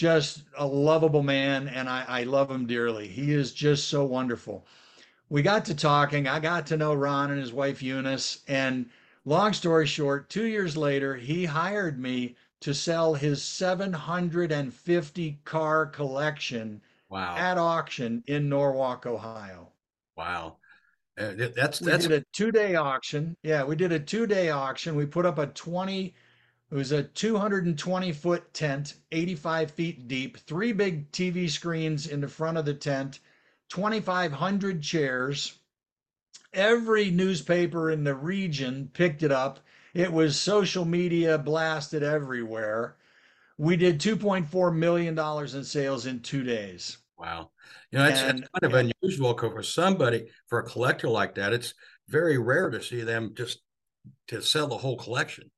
just 0.00 0.44
a 0.56 0.66
lovable 0.66 1.22
man, 1.22 1.68
and 1.68 1.86
I, 1.86 2.06
I 2.08 2.22
love 2.22 2.50
him 2.50 2.66
dearly. 2.66 3.06
He 3.06 3.34
is 3.34 3.52
just 3.52 3.88
so 3.88 4.02
wonderful. 4.02 4.66
We 5.28 5.42
got 5.42 5.66
to 5.66 5.74
talking. 5.74 6.26
I 6.26 6.40
got 6.40 6.66
to 6.68 6.78
know 6.78 6.94
Ron 6.94 7.30
and 7.30 7.38
his 7.38 7.52
wife 7.52 7.82
Eunice. 7.82 8.40
And 8.48 8.88
long 9.26 9.52
story 9.52 9.86
short, 9.86 10.30
two 10.30 10.46
years 10.46 10.74
later, 10.74 11.16
he 11.16 11.44
hired 11.44 12.00
me 12.00 12.34
to 12.60 12.72
sell 12.72 13.12
his 13.12 13.42
750 13.42 15.38
car 15.44 15.84
collection 15.84 16.80
wow. 17.10 17.36
at 17.36 17.58
auction 17.58 18.24
in 18.26 18.48
Norwalk, 18.48 19.04
Ohio. 19.04 19.68
Wow. 20.16 20.56
Uh, 21.18 21.32
that's 21.54 21.82
we 21.82 21.90
that's 21.90 22.06
did 22.06 22.22
a 22.22 22.24
two 22.32 22.50
day 22.50 22.74
auction. 22.74 23.36
Yeah, 23.42 23.64
we 23.64 23.76
did 23.76 23.92
a 23.92 24.00
two 24.00 24.26
day 24.26 24.48
auction. 24.48 24.96
We 24.96 25.04
put 25.04 25.26
up 25.26 25.36
a 25.36 25.48
20 25.48 26.14
it 26.70 26.76
was 26.76 26.92
a 26.92 27.02
220 27.02 28.12
foot 28.12 28.54
tent, 28.54 28.94
85 29.10 29.72
feet 29.72 30.06
deep, 30.06 30.38
three 30.38 30.72
big 30.72 31.10
TV 31.10 31.50
screens 31.50 32.06
in 32.06 32.20
the 32.20 32.28
front 32.28 32.58
of 32.58 32.64
the 32.64 32.74
tent, 32.74 33.18
2,500 33.70 34.80
chairs. 34.80 35.58
Every 36.52 37.10
newspaper 37.10 37.90
in 37.90 38.04
the 38.04 38.14
region 38.14 38.88
picked 38.92 39.24
it 39.24 39.32
up. 39.32 39.60
It 39.94 40.12
was 40.12 40.40
social 40.40 40.84
media 40.84 41.38
blasted 41.38 42.04
everywhere. 42.04 42.96
We 43.58 43.76
did 43.76 44.00
$2.4 44.00 44.74
million 44.74 45.18
in 45.18 45.64
sales 45.64 46.06
in 46.06 46.20
two 46.20 46.44
days. 46.44 46.98
Wow. 47.18 47.50
You 47.90 47.98
know, 47.98 48.06
it's, 48.06 48.20
and, 48.20 48.38
it's 48.38 48.48
kind 48.48 48.72
of 48.72 48.78
and, 48.78 48.92
unusual 49.02 49.36
for 49.36 49.62
somebody, 49.64 50.28
for 50.46 50.60
a 50.60 50.64
collector 50.64 51.08
like 51.08 51.34
that. 51.34 51.52
It's 51.52 51.74
very 52.08 52.38
rare 52.38 52.70
to 52.70 52.80
see 52.80 53.02
them 53.02 53.34
just 53.36 53.58
to 54.28 54.40
sell 54.40 54.68
the 54.68 54.78
whole 54.78 54.96
collection 54.96 55.50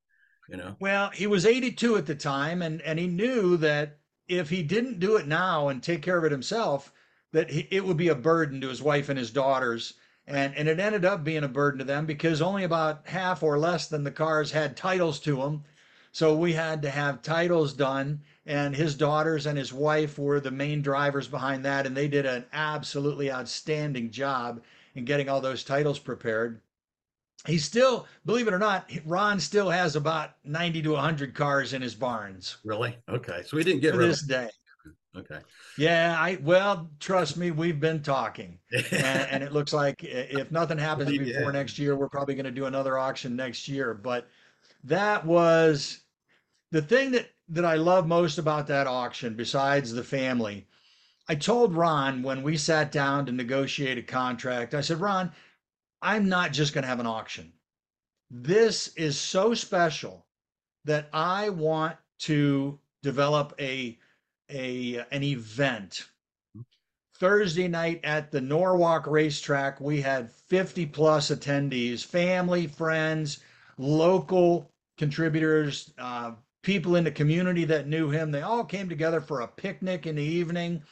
you 0.53 0.59
know? 0.59 0.75
Well 0.79 1.09
he 1.09 1.25
was 1.25 1.47
82 1.47 1.97
at 1.97 2.05
the 2.05 2.13
time 2.13 2.61
and 2.61 2.79
and 2.83 2.99
he 2.99 3.07
knew 3.07 3.57
that 3.57 3.97
if 4.27 4.51
he 4.51 4.61
didn't 4.61 4.99
do 4.99 5.17
it 5.17 5.27
now 5.27 5.67
and 5.67 5.81
take 5.81 6.03
care 6.03 6.17
of 6.19 6.23
it 6.23 6.31
himself 6.31 6.93
that 7.31 7.49
he, 7.49 7.67
it 7.71 7.83
would 7.83 7.97
be 7.97 8.07
a 8.09 8.15
burden 8.15 8.61
to 8.61 8.69
his 8.69 8.81
wife 8.81 9.09
and 9.09 9.17
his 9.17 9.31
daughters. 9.31 9.95
And 10.27 10.55
and 10.55 10.69
it 10.69 10.79
ended 10.79 11.05
up 11.05 11.23
being 11.23 11.43
a 11.43 11.47
burden 11.47 11.79
to 11.79 11.83
them 11.83 12.05
because 12.05 12.39
only 12.39 12.63
about 12.63 13.07
half 13.07 13.41
or 13.41 13.57
less 13.57 13.87
than 13.87 14.03
the 14.03 14.11
cars 14.11 14.51
had 14.51 14.77
titles 14.77 15.19
to 15.21 15.37
them 15.37 15.63
so 16.11 16.37
we 16.37 16.53
had 16.53 16.83
to 16.83 16.91
have 16.91 17.23
titles 17.23 17.73
done 17.73 18.21
and 18.45 18.75
his 18.75 18.93
daughters 18.93 19.47
and 19.47 19.57
his 19.57 19.73
wife 19.73 20.19
were 20.19 20.39
the 20.39 20.51
main 20.51 20.83
drivers 20.83 21.27
behind 21.27 21.65
that 21.65 21.87
and 21.87 21.97
they 21.97 22.07
did 22.07 22.27
an 22.27 22.45
absolutely 22.53 23.31
outstanding 23.31 24.11
job 24.11 24.61
in 24.93 25.03
getting 25.03 25.27
all 25.27 25.41
those 25.41 25.63
titles 25.63 25.97
prepared 25.97 26.61
he 27.45 27.57
still, 27.57 28.07
believe 28.25 28.47
it 28.47 28.53
or 28.53 28.59
not, 28.59 28.89
Ron 29.05 29.39
still 29.39 29.69
has 29.69 29.95
about 29.95 30.31
90 30.45 30.81
to 30.83 30.91
100 30.91 31.35
cars 31.35 31.73
in 31.73 31.81
his 31.81 31.93
barns. 31.93 32.57
Really? 32.63 32.97
Okay. 33.09 33.41
So 33.45 33.57
we 33.57 33.63
didn't 33.63 33.81
get 33.81 33.91
to 33.91 33.97
this 33.97 34.21
day. 34.21 34.49
Okay. 35.15 35.39
Yeah, 35.77 36.15
I 36.17 36.39
well, 36.41 36.89
trust 36.99 37.37
me, 37.37 37.51
we've 37.51 37.79
been 37.79 38.01
talking, 38.01 38.57
and, 38.71 39.03
and, 39.29 39.43
it 39.43 39.53
looks 39.53 39.71
like 39.71 40.03
if 40.03 40.49
nothing 40.49 40.79
happens 40.79 41.15
before 41.15 41.51
next 41.51 41.77
year, 41.77 41.95
we're 41.95 42.09
probably 42.09 42.33
going 42.33 42.45
to 42.45 42.51
do 42.51 42.65
another 42.65 42.97
auction 42.97 43.35
next 43.35 43.67
year. 43.67 43.93
But 43.93 44.27
that 44.83 45.23
was 45.23 45.99
the 46.71 46.81
thing 46.81 47.11
that 47.11 47.29
that 47.49 47.65
I 47.65 47.75
love 47.75 48.07
most 48.07 48.39
about 48.39 48.65
that 48.67 48.87
auction, 48.87 49.35
besides 49.35 49.93
the 49.93 50.03
family. 50.03 50.67
I 51.29 51.35
told 51.35 51.75
Ron 51.75 52.23
when 52.23 52.41
we 52.41 52.57
sat 52.57 52.91
down 52.91 53.25
to 53.27 53.31
negotiate 53.31 53.97
a 53.97 54.03
contract, 54.03 54.73
I 54.73 54.81
said, 54.81 54.99
Ron, 54.99 55.31
I'm 56.03 56.27
not 56.27 56.51
just 56.51 56.73
going 56.73 56.81
to 56.83 56.89
have 56.89 56.99
an 56.99 57.07
auction. 57.07 57.53
This 58.29 58.89
is 58.95 59.17
so 59.17 59.53
special 59.53 60.25
that 60.83 61.07
I 61.13 61.49
want 61.49 61.95
to 62.19 62.77
develop 63.01 63.53
a 63.57 63.97
a 64.51 65.05
an 65.11 65.23
event. 65.23 66.09
Thursday 67.15 67.69
night 67.69 68.01
at 68.03 68.31
the 68.31 68.41
Norwalk 68.41 69.07
racetrack, 69.07 69.79
we 69.79 70.01
had 70.01 70.29
50 70.29 70.87
plus 70.87 71.29
attendees, 71.31 72.03
family, 72.03 72.67
friends, 72.67 73.39
local 73.77 74.69
contributors, 74.97 75.93
uh, 75.97 76.31
people 76.63 76.97
in 76.97 77.05
the 77.05 77.11
community 77.11 77.63
that 77.63 77.87
knew 77.87 78.09
him. 78.09 78.31
They 78.31 78.41
all 78.41 78.65
came 78.65 78.89
together 78.89 79.21
for 79.21 79.39
a 79.39 79.47
picnic 79.47 80.05
in 80.05 80.17
the 80.17 80.23
evening 80.23 80.83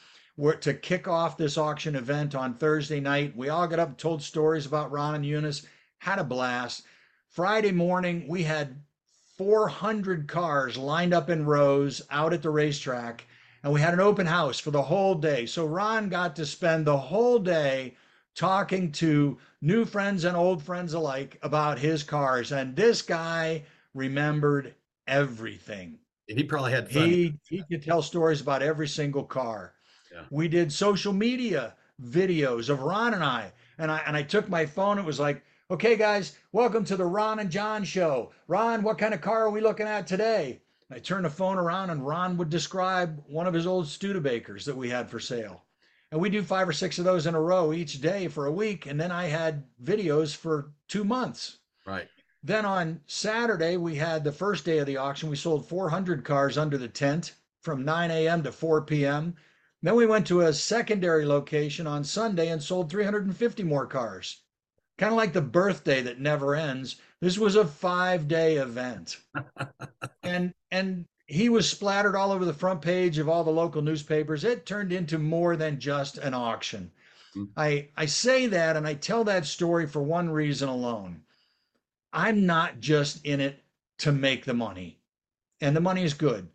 were 0.42 0.54
to 0.56 0.74
kick 0.74 1.06
off 1.06 1.36
this 1.36 1.56
auction 1.56 1.94
event 1.94 2.34
on 2.34 2.52
Thursday 2.52 2.98
night. 2.98 3.36
We 3.36 3.48
all 3.48 3.68
got 3.68 3.78
up 3.78 3.88
and 3.90 3.96
told 3.98 4.24
stories 4.24 4.66
about 4.66 4.90
Ron 4.90 5.14
and 5.14 5.24
Eunice, 5.24 5.64
had 5.98 6.18
a 6.18 6.24
blast. 6.24 6.82
Friday 7.28 7.70
morning, 7.70 8.26
we 8.26 8.42
had 8.42 8.82
400 9.38 10.26
cars 10.26 10.76
lined 10.76 11.14
up 11.14 11.30
in 11.30 11.46
rows 11.46 12.02
out 12.10 12.32
at 12.32 12.42
the 12.42 12.50
racetrack, 12.50 13.24
and 13.62 13.72
we 13.72 13.80
had 13.80 13.94
an 13.94 14.00
open 14.00 14.26
house 14.26 14.58
for 14.58 14.72
the 14.72 14.82
whole 14.82 15.14
day. 15.14 15.46
So 15.46 15.64
Ron 15.64 16.08
got 16.08 16.34
to 16.34 16.44
spend 16.44 16.86
the 16.86 16.98
whole 16.98 17.38
day 17.38 17.94
talking 18.34 18.90
to 18.92 19.38
new 19.60 19.84
friends 19.84 20.24
and 20.24 20.36
old 20.36 20.60
friends 20.60 20.92
alike 20.92 21.38
about 21.42 21.78
his 21.78 22.02
cars. 22.02 22.50
And 22.50 22.74
this 22.74 23.00
guy 23.00 23.62
remembered 23.94 24.74
everything. 25.06 26.00
He 26.26 26.42
probably 26.42 26.72
had 26.72 26.90
fun. 26.90 27.08
He, 27.10 27.38
he 27.48 27.62
could 27.70 27.84
tell 27.84 28.02
stories 28.02 28.40
about 28.40 28.60
every 28.60 28.88
single 28.88 29.22
car. 29.22 29.74
Yeah. 30.12 30.24
We 30.30 30.48
did 30.48 30.72
social 30.72 31.12
media 31.12 31.74
videos 32.02 32.68
of 32.68 32.82
Ron 32.82 33.14
and 33.14 33.24
I. 33.24 33.52
And 33.78 33.90
I 33.90 34.02
and 34.06 34.16
I 34.16 34.22
took 34.22 34.48
my 34.48 34.66
phone. 34.66 34.98
It 34.98 35.04
was 35.04 35.20
like, 35.20 35.42
okay, 35.70 35.96
guys, 35.96 36.36
welcome 36.52 36.84
to 36.84 36.96
the 36.96 37.04
Ron 37.04 37.38
and 37.38 37.50
John 37.50 37.84
show. 37.84 38.32
Ron, 38.46 38.82
what 38.82 38.98
kind 38.98 39.14
of 39.14 39.20
car 39.20 39.44
are 39.44 39.50
we 39.50 39.60
looking 39.60 39.86
at 39.86 40.06
today? 40.06 40.60
I 40.90 40.98
turned 40.98 41.24
the 41.24 41.30
phone 41.30 41.56
around 41.56 41.90
and 41.90 42.06
Ron 42.06 42.36
would 42.36 42.50
describe 42.50 43.22
one 43.26 43.46
of 43.46 43.54
his 43.54 43.66
old 43.66 43.86
Studebakers 43.86 44.64
that 44.64 44.76
we 44.76 44.90
had 44.90 45.08
for 45.08 45.18
sale. 45.18 45.62
And 46.10 46.20
we 46.20 46.28
do 46.28 46.42
five 46.42 46.68
or 46.68 46.74
six 46.74 46.98
of 46.98 47.06
those 47.06 47.26
in 47.26 47.34
a 47.34 47.40
row 47.40 47.72
each 47.72 48.02
day 48.02 48.28
for 48.28 48.44
a 48.44 48.52
week. 48.52 48.84
And 48.86 49.00
then 49.00 49.10
I 49.10 49.24
had 49.24 49.64
videos 49.82 50.36
for 50.36 50.72
two 50.86 51.04
months. 51.04 51.60
Right. 51.86 52.08
Then 52.42 52.66
on 52.66 53.00
Saturday, 53.06 53.78
we 53.78 53.94
had 53.94 54.22
the 54.22 54.32
first 54.32 54.66
day 54.66 54.78
of 54.78 54.86
the 54.86 54.98
auction. 54.98 55.30
We 55.30 55.36
sold 55.36 55.66
400 55.66 56.22
cars 56.24 56.58
under 56.58 56.76
the 56.76 56.88
tent 56.88 57.34
from 57.62 57.84
9 57.86 58.10
a.m. 58.10 58.42
to 58.42 58.52
4 58.52 58.82
p.m. 58.82 59.34
Then 59.82 59.96
we 59.96 60.06
went 60.06 60.26
to 60.28 60.42
a 60.42 60.52
secondary 60.52 61.26
location 61.26 61.86
on 61.86 62.04
Sunday 62.04 62.48
and 62.48 62.62
sold 62.62 62.90
350 62.90 63.64
more 63.64 63.86
cars. 63.86 64.42
Kind 64.96 65.12
of 65.12 65.16
like 65.16 65.32
the 65.32 65.42
birthday 65.42 66.02
that 66.02 66.20
never 66.20 66.54
ends. 66.54 66.96
This 67.20 67.36
was 67.36 67.56
a 67.56 67.66
five 67.66 68.28
day 68.28 68.56
event. 68.56 69.18
and 70.22 70.54
and 70.70 71.06
he 71.26 71.48
was 71.48 71.68
splattered 71.68 72.14
all 72.14 72.30
over 72.30 72.44
the 72.44 72.52
front 72.52 72.82
page 72.82 73.18
of 73.18 73.28
all 73.28 73.42
the 73.42 73.50
local 73.50 73.82
newspapers. 73.82 74.44
It 74.44 74.66
turned 74.66 74.92
into 74.92 75.18
more 75.18 75.56
than 75.56 75.80
just 75.80 76.18
an 76.18 76.34
auction. 76.34 76.92
Mm. 77.34 77.48
I, 77.56 77.88
I 77.96 78.06
say 78.06 78.46
that 78.48 78.76
and 78.76 78.86
I 78.86 78.94
tell 78.94 79.24
that 79.24 79.46
story 79.46 79.86
for 79.86 80.02
one 80.02 80.30
reason 80.30 80.68
alone. 80.68 81.22
I'm 82.12 82.44
not 82.44 82.80
just 82.80 83.24
in 83.24 83.40
it 83.40 83.62
to 83.98 84.12
make 84.12 84.44
the 84.44 84.54
money, 84.54 84.98
and 85.60 85.74
the 85.74 85.80
money 85.80 86.04
is 86.04 86.12
good, 86.12 86.48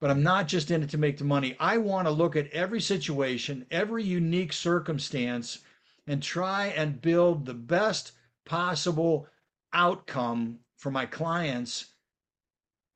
but 0.00 0.10
I'm 0.10 0.22
not 0.22 0.48
just 0.48 0.70
in 0.70 0.82
it 0.82 0.90
to 0.90 0.98
make 0.98 1.18
the 1.18 1.24
money. 1.24 1.56
I 1.58 1.78
want 1.78 2.06
to 2.06 2.12
look 2.12 2.36
at 2.36 2.50
every 2.50 2.80
situation, 2.80 3.66
every 3.70 4.04
unique 4.04 4.52
circumstance, 4.52 5.60
and 6.06 6.22
try 6.22 6.66
and 6.66 7.00
build 7.00 7.46
the 7.46 7.54
best 7.54 8.12
possible 8.44 9.26
outcome 9.72 10.58
for 10.76 10.90
my 10.90 11.06
clients 11.06 11.94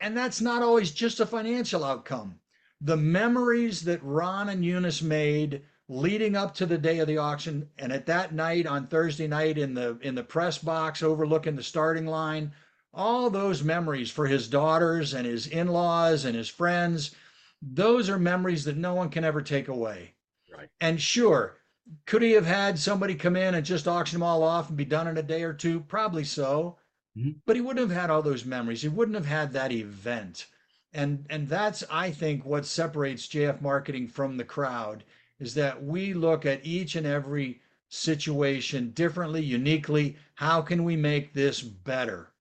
and 0.00 0.16
that's 0.16 0.40
not 0.40 0.62
always 0.62 0.92
just 0.92 1.20
a 1.20 1.26
financial 1.26 1.84
outcome. 1.84 2.38
The 2.80 2.96
memories 2.96 3.82
that 3.82 4.02
Ron 4.02 4.48
and 4.48 4.64
Eunice 4.64 5.02
made 5.02 5.62
leading 5.88 6.36
up 6.36 6.54
to 6.54 6.66
the 6.66 6.78
day 6.78 7.00
of 7.00 7.08
the 7.08 7.18
auction 7.18 7.68
and 7.78 7.92
at 7.92 8.06
that 8.06 8.32
night 8.32 8.66
on 8.66 8.86
Thursday 8.86 9.26
night 9.26 9.58
in 9.58 9.74
the 9.74 9.98
in 10.02 10.14
the 10.14 10.22
press 10.22 10.58
box 10.58 11.02
overlooking 11.02 11.56
the 11.56 11.62
starting 11.62 12.06
line, 12.06 12.52
all 12.92 13.30
those 13.30 13.62
memories 13.62 14.10
for 14.10 14.26
his 14.26 14.48
daughters 14.48 15.14
and 15.14 15.26
his 15.26 15.46
in-laws 15.46 16.24
and 16.24 16.34
his 16.34 16.48
friends, 16.48 17.14
those 17.60 18.08
are 18.08 18.18
memories 18.18 18.64
that 18.64 18.76
no 18.76 18.94
one 18.94 19.10
can 19.10 19.24
ever 19.24 19.42
take 19.42 19.68
away. 19.68 20.14
Right. 20.52 20.68
And 20.80 21.00
sure, 21.00 21.58
could 22.06 22.22
he 22.22 22.32
have 22.32 22.46
had 22.46 22.78
somebody 22.78 23.14
come 23.14 23.36
in 23.36 23.54
and 23.54 23.64
just 23.64 23.88
auction 23.88 24.18
them 24.18 24.22
all 24.22 24.42
off 24.42 24.68
and 24.68 24.76
be 24.76 24.84
done 24.84 25.06
in 25.06 25.16
a 25.16 25.22
day 25.22 25.42
or 25.42 25.52
two? 25.52 25.80
Probably 25.80 26.24
so. 26.24 26.78
Mm-hmm. 27.16 27.30
But 27.46 27.56
he 27.56 27.62
wouldn't 27.62 27.88
have 27.88 27.98
had 27.98 28.10
all 28.10 28.22
those 28.22 28.44
memories. 28.44 28.82
He 28.82 28.88
wouldn't 28.88 29.16
have 29.16 29.26
had 29.26 29.52
that 29.52 29.72
event. 29.72 30.46
And 30.92 31.26
and 31.28 31.48
that's 31.48 31.84
I 31.90 32.10
think 32.10 32.44
what 32.44 32.64
separates 32.64 33.26
JF 33.26 33.60
marketing 33.60 34.08
from 34.08 34.36
the 34.36 34.44
crowd 34.44 35.04
is 35.38 35.54
that 35.54 35.82
we 35.82 36.14
look 36.14 36.46
at 36.46 36.64
each 36.64 36.96
and 36.96 37.06
every 37.06 37.60
situation 37.88 38.90
differently, 38.90 39.42
uniquely. 39.42 40.16
How 40.34 40.62
can 40.62 40.84
we 40.84 40.96
make 40.96 41.32
this 41.32 41.60
better? 41.60 42.32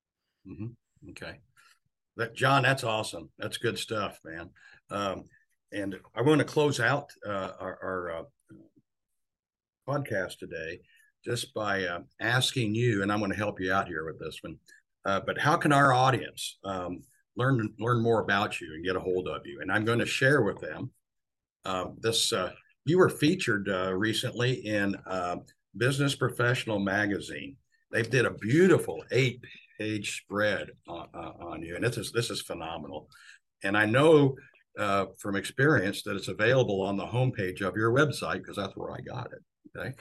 Mm-hmm. 0.47 1.09
Okay. 1.09 1.39
That 2.15 2.35
John, 2.35 2.63
that's 2.63 2.83
awesome. 2.83 3.29
That's 3.37 3.57
good 3.57 3.77
stuff, 3.77 4.19
man. 4.23 4.49
Um, 4.89 5.25
and 5.71 5.95
I 6.15 6.21
want 6.21 6.39
to 6.39 6.45
close 6.45 6.79
out 6.79 7.11
uh, 7.25 7.51
our, 7.59 7.79
our 7.83 8.11
uh, 8.11 8.23
podcast 9.87 10.39
today 10.39 10.79
just 11.23 11.53
by 11.53 11.83
uh, 11.83 11.99
asking 12.21 12.73
you, 12.73 13.03
and 13.03 13.11
I'm 13.11 13.19
going 13.19 13.31
to 13.31 13.37
help 13.37 13.59
you 13.59 13.73
out 13.73 13.87
here 13.87 14.05
with 14.05 14.19
this 14.19 14.39
one. 14.41 14.57
Uh, 15.05 15.19
but 15.25 15.37
how 15.37 15.57
can 15.57 15.71
our 15.71 15.93
audience 15.93 16.57
um, 16.63 17.01
learn 17.35 17.73
learn 17.79 18.01
more 18.01 18.21
about 18.21 18.59
you 18.59 18.73
and 18.73 18.85
get 18.85 18.95
a 18.95 18.99
hold 18.99 19.27
of 19.27 19.45
you? 19.45 19.59
And 19.61 19.71
I'm 19.71 19.85
going 19.85 19.99
to 19.99 20.05
share 20.05 20.41
with 20.41 20.59
them 20.59 20.91
uh, 21.65 21.87
this. 21.99 22.31
Uh, 22.31 22.51
you 22.85 22.97
were 22.97 23.09
featured 23.09 23.69
uh, 23.69 23.93
recently 23.93 24.53
in 24.65 24.95
Business 25.75 26.15
Professional 26.15 26.79
Magazine. 26.79 27.57
They 27.91 28.01
did 28.01 28.25
a 28.25 28.31
beautiful 28.31 29.03
eight 29.11 29.41
page 29.77 30.21
spread 30.21 30.69
on, 30.87 31.07
on 31.13 31.61
you, 31.61 31.75
and 31.75 31.83
this 31.83 31.97
is 31.97 32.11
this 32.11 32.29
is 32.29 32.41
phenomenal. 32.41 33.09
And 33.63 33.77
I 33.77 33.85
know 33.85 34.35
from 35.17 35.35
experience 35.35 36.03
that 36.03 36.15
it's 36.15 36.27
available 36.27 36.81
on 36.81 36.97
the 36.97 37.05
homepage 37.05 37.61
of 37.61 37.75
your 37.75 37.91
website 37.91 38.37
because 38.37 38.57
that's 38.57 38.75
where 38.75 38.91
I 38.91 39.01
got 39.01 39.31
it. 39.33 39.41
Okay. 39.75 39.93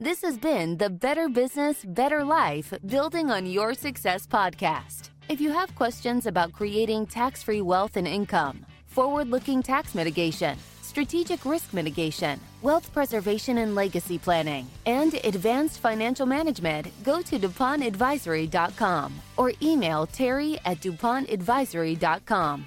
This 0.00 0.22
has 0.22 0.38
been 0.38 0.76
the 0.76 0.90
Better 0.90 1.28
Business, 1.28 1.84
Better 1.84 2.22
Life 2.22 2.72
Building 2.86 3.32
on 3.32 3.46
Your 3.46 3.74
Success 3.74 4.28
podcast. 4.28 5.10
If 5.28 5.40
you 5.40 5.50
have 5.50 5.74
questions 5.74 6.26
about 6.26 6.52
creating 6.52 7.08
tax 7.08 7.42
free 7.42 7.62
wealth 7.62 7.96
and 7.96 8.06
income, 8.06 8.64
forward 8.86 9.28
looking 9.28 9.60
tax 9.60 9.96
mitigation, 9.96 10.56
strategic 10.82 11.44
risk 11.44 11.74
mitigation, 11.74 12.38
wealth 12.62 12.92
preservation 12.92 13.58
and 13.58 13.74
legacy 13.74 14.18
planning, 14.18 14.68
and 14.86 15.14
advanced 15.24 15.80
financial 15.80 16.26
management, 16.26 16.86
go 17.02 17.20
to 17.20 17.36
DuPontAdvisory.com 17.36 19.14
or 19.36 19.52
email 19.60 20.06
Terry 20.06 20.60
at 20.64 20.78
DuPontAdvisory.com. 20.78 22.66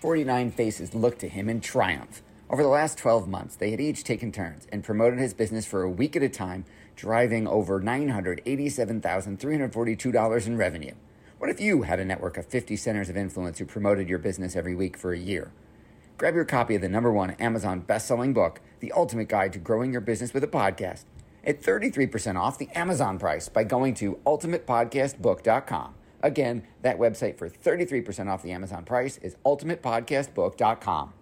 49 0.00 0.50
faces 0.52 0.94
looked 0.94 1.18
to 1.18 1.28
him 1.28 1.50
in 1.50 1.60
triumph. 1.60 2.22
Over 2.50 2.62
the 2.62 2.70
last 2.70 2.96
12 2.96 3.28
months, 3.28 3.56
they 3.56 3.72
had 3.72 3.80
each 3.80 4.04
taken 4.04 4.32
turns 4.32 4.66
and 4.72 4.82
promoted 4.82 5.18
his 5.18 5.34
business 5.34 5.66
for 5.66 5.82
a 5.82 5.90
week 5.90 6.16
at 6.16 6.22
a 6.22 6.30
time, 6.30 6.64
driving 6.96 7.46
over 7.46 7.78
$987,342 7.78 10.46
in 10.46 10.56
revenue. 10.56 10.94
What 11.36 11.50
if 11.50 11.60
you 11.60 11.82
had 11.82 12.00
a 12.00 12.06
network 12.06 12.38
of 12.38 12.46
50 12.46 12.74
centers 12.76 13.10
of 13.10 13.18
influence 13.18 13.58
who 13.58 13.66
promoted 13.66 14.08
your 14.08 14.18
business 14.18 14.56
every 14.56 14.74
week 14.74 14.96
for 14.96 15.12
a 15.12 15.18
year? 15.18 15.52
Grab 16.16 16.34
your 16.34 16.46
copy 16.46 16.74
of 16.74 16.80
the 16.80 16.88
number 16.88 17.12
one 17.12 17.32
Amazon 17.32 17.80
best-selling 17.80 18.32
book, 18.32 18.62
The 18.80 18.92
Ultimate 18.92 19.28
Guide 19.28 19.52
to 19.52 19.58
Growing 19.58 19.92
Your 19.92 20.00
Business 20.00 20.32
with 20.32 20.42
a 20.42 20.48
Podcast, 20.48 21.04
at 21.44 21.62
33% 21.62 22.40
off 22.40 22.56
the 22.56 22.70
Amazon 22.70 23.18
price 23.18 23.50
by 23.50 23.62
going 23.62 23.92
to 23.94 24.18
ultimatepodcastbook.com. 24.26 25.94
Again, 26.22 26.62
that 26.80 26.98
website 26.98 27.36
for 27.36 27.50
33% 27.50 28.28
off 28.28 28.42
the 28.42 28.52
Amazon 28.52 28.86
price 28.86 29.18
is 29.18 29.36
ultimatepodcastbook.com. 29.44 31.12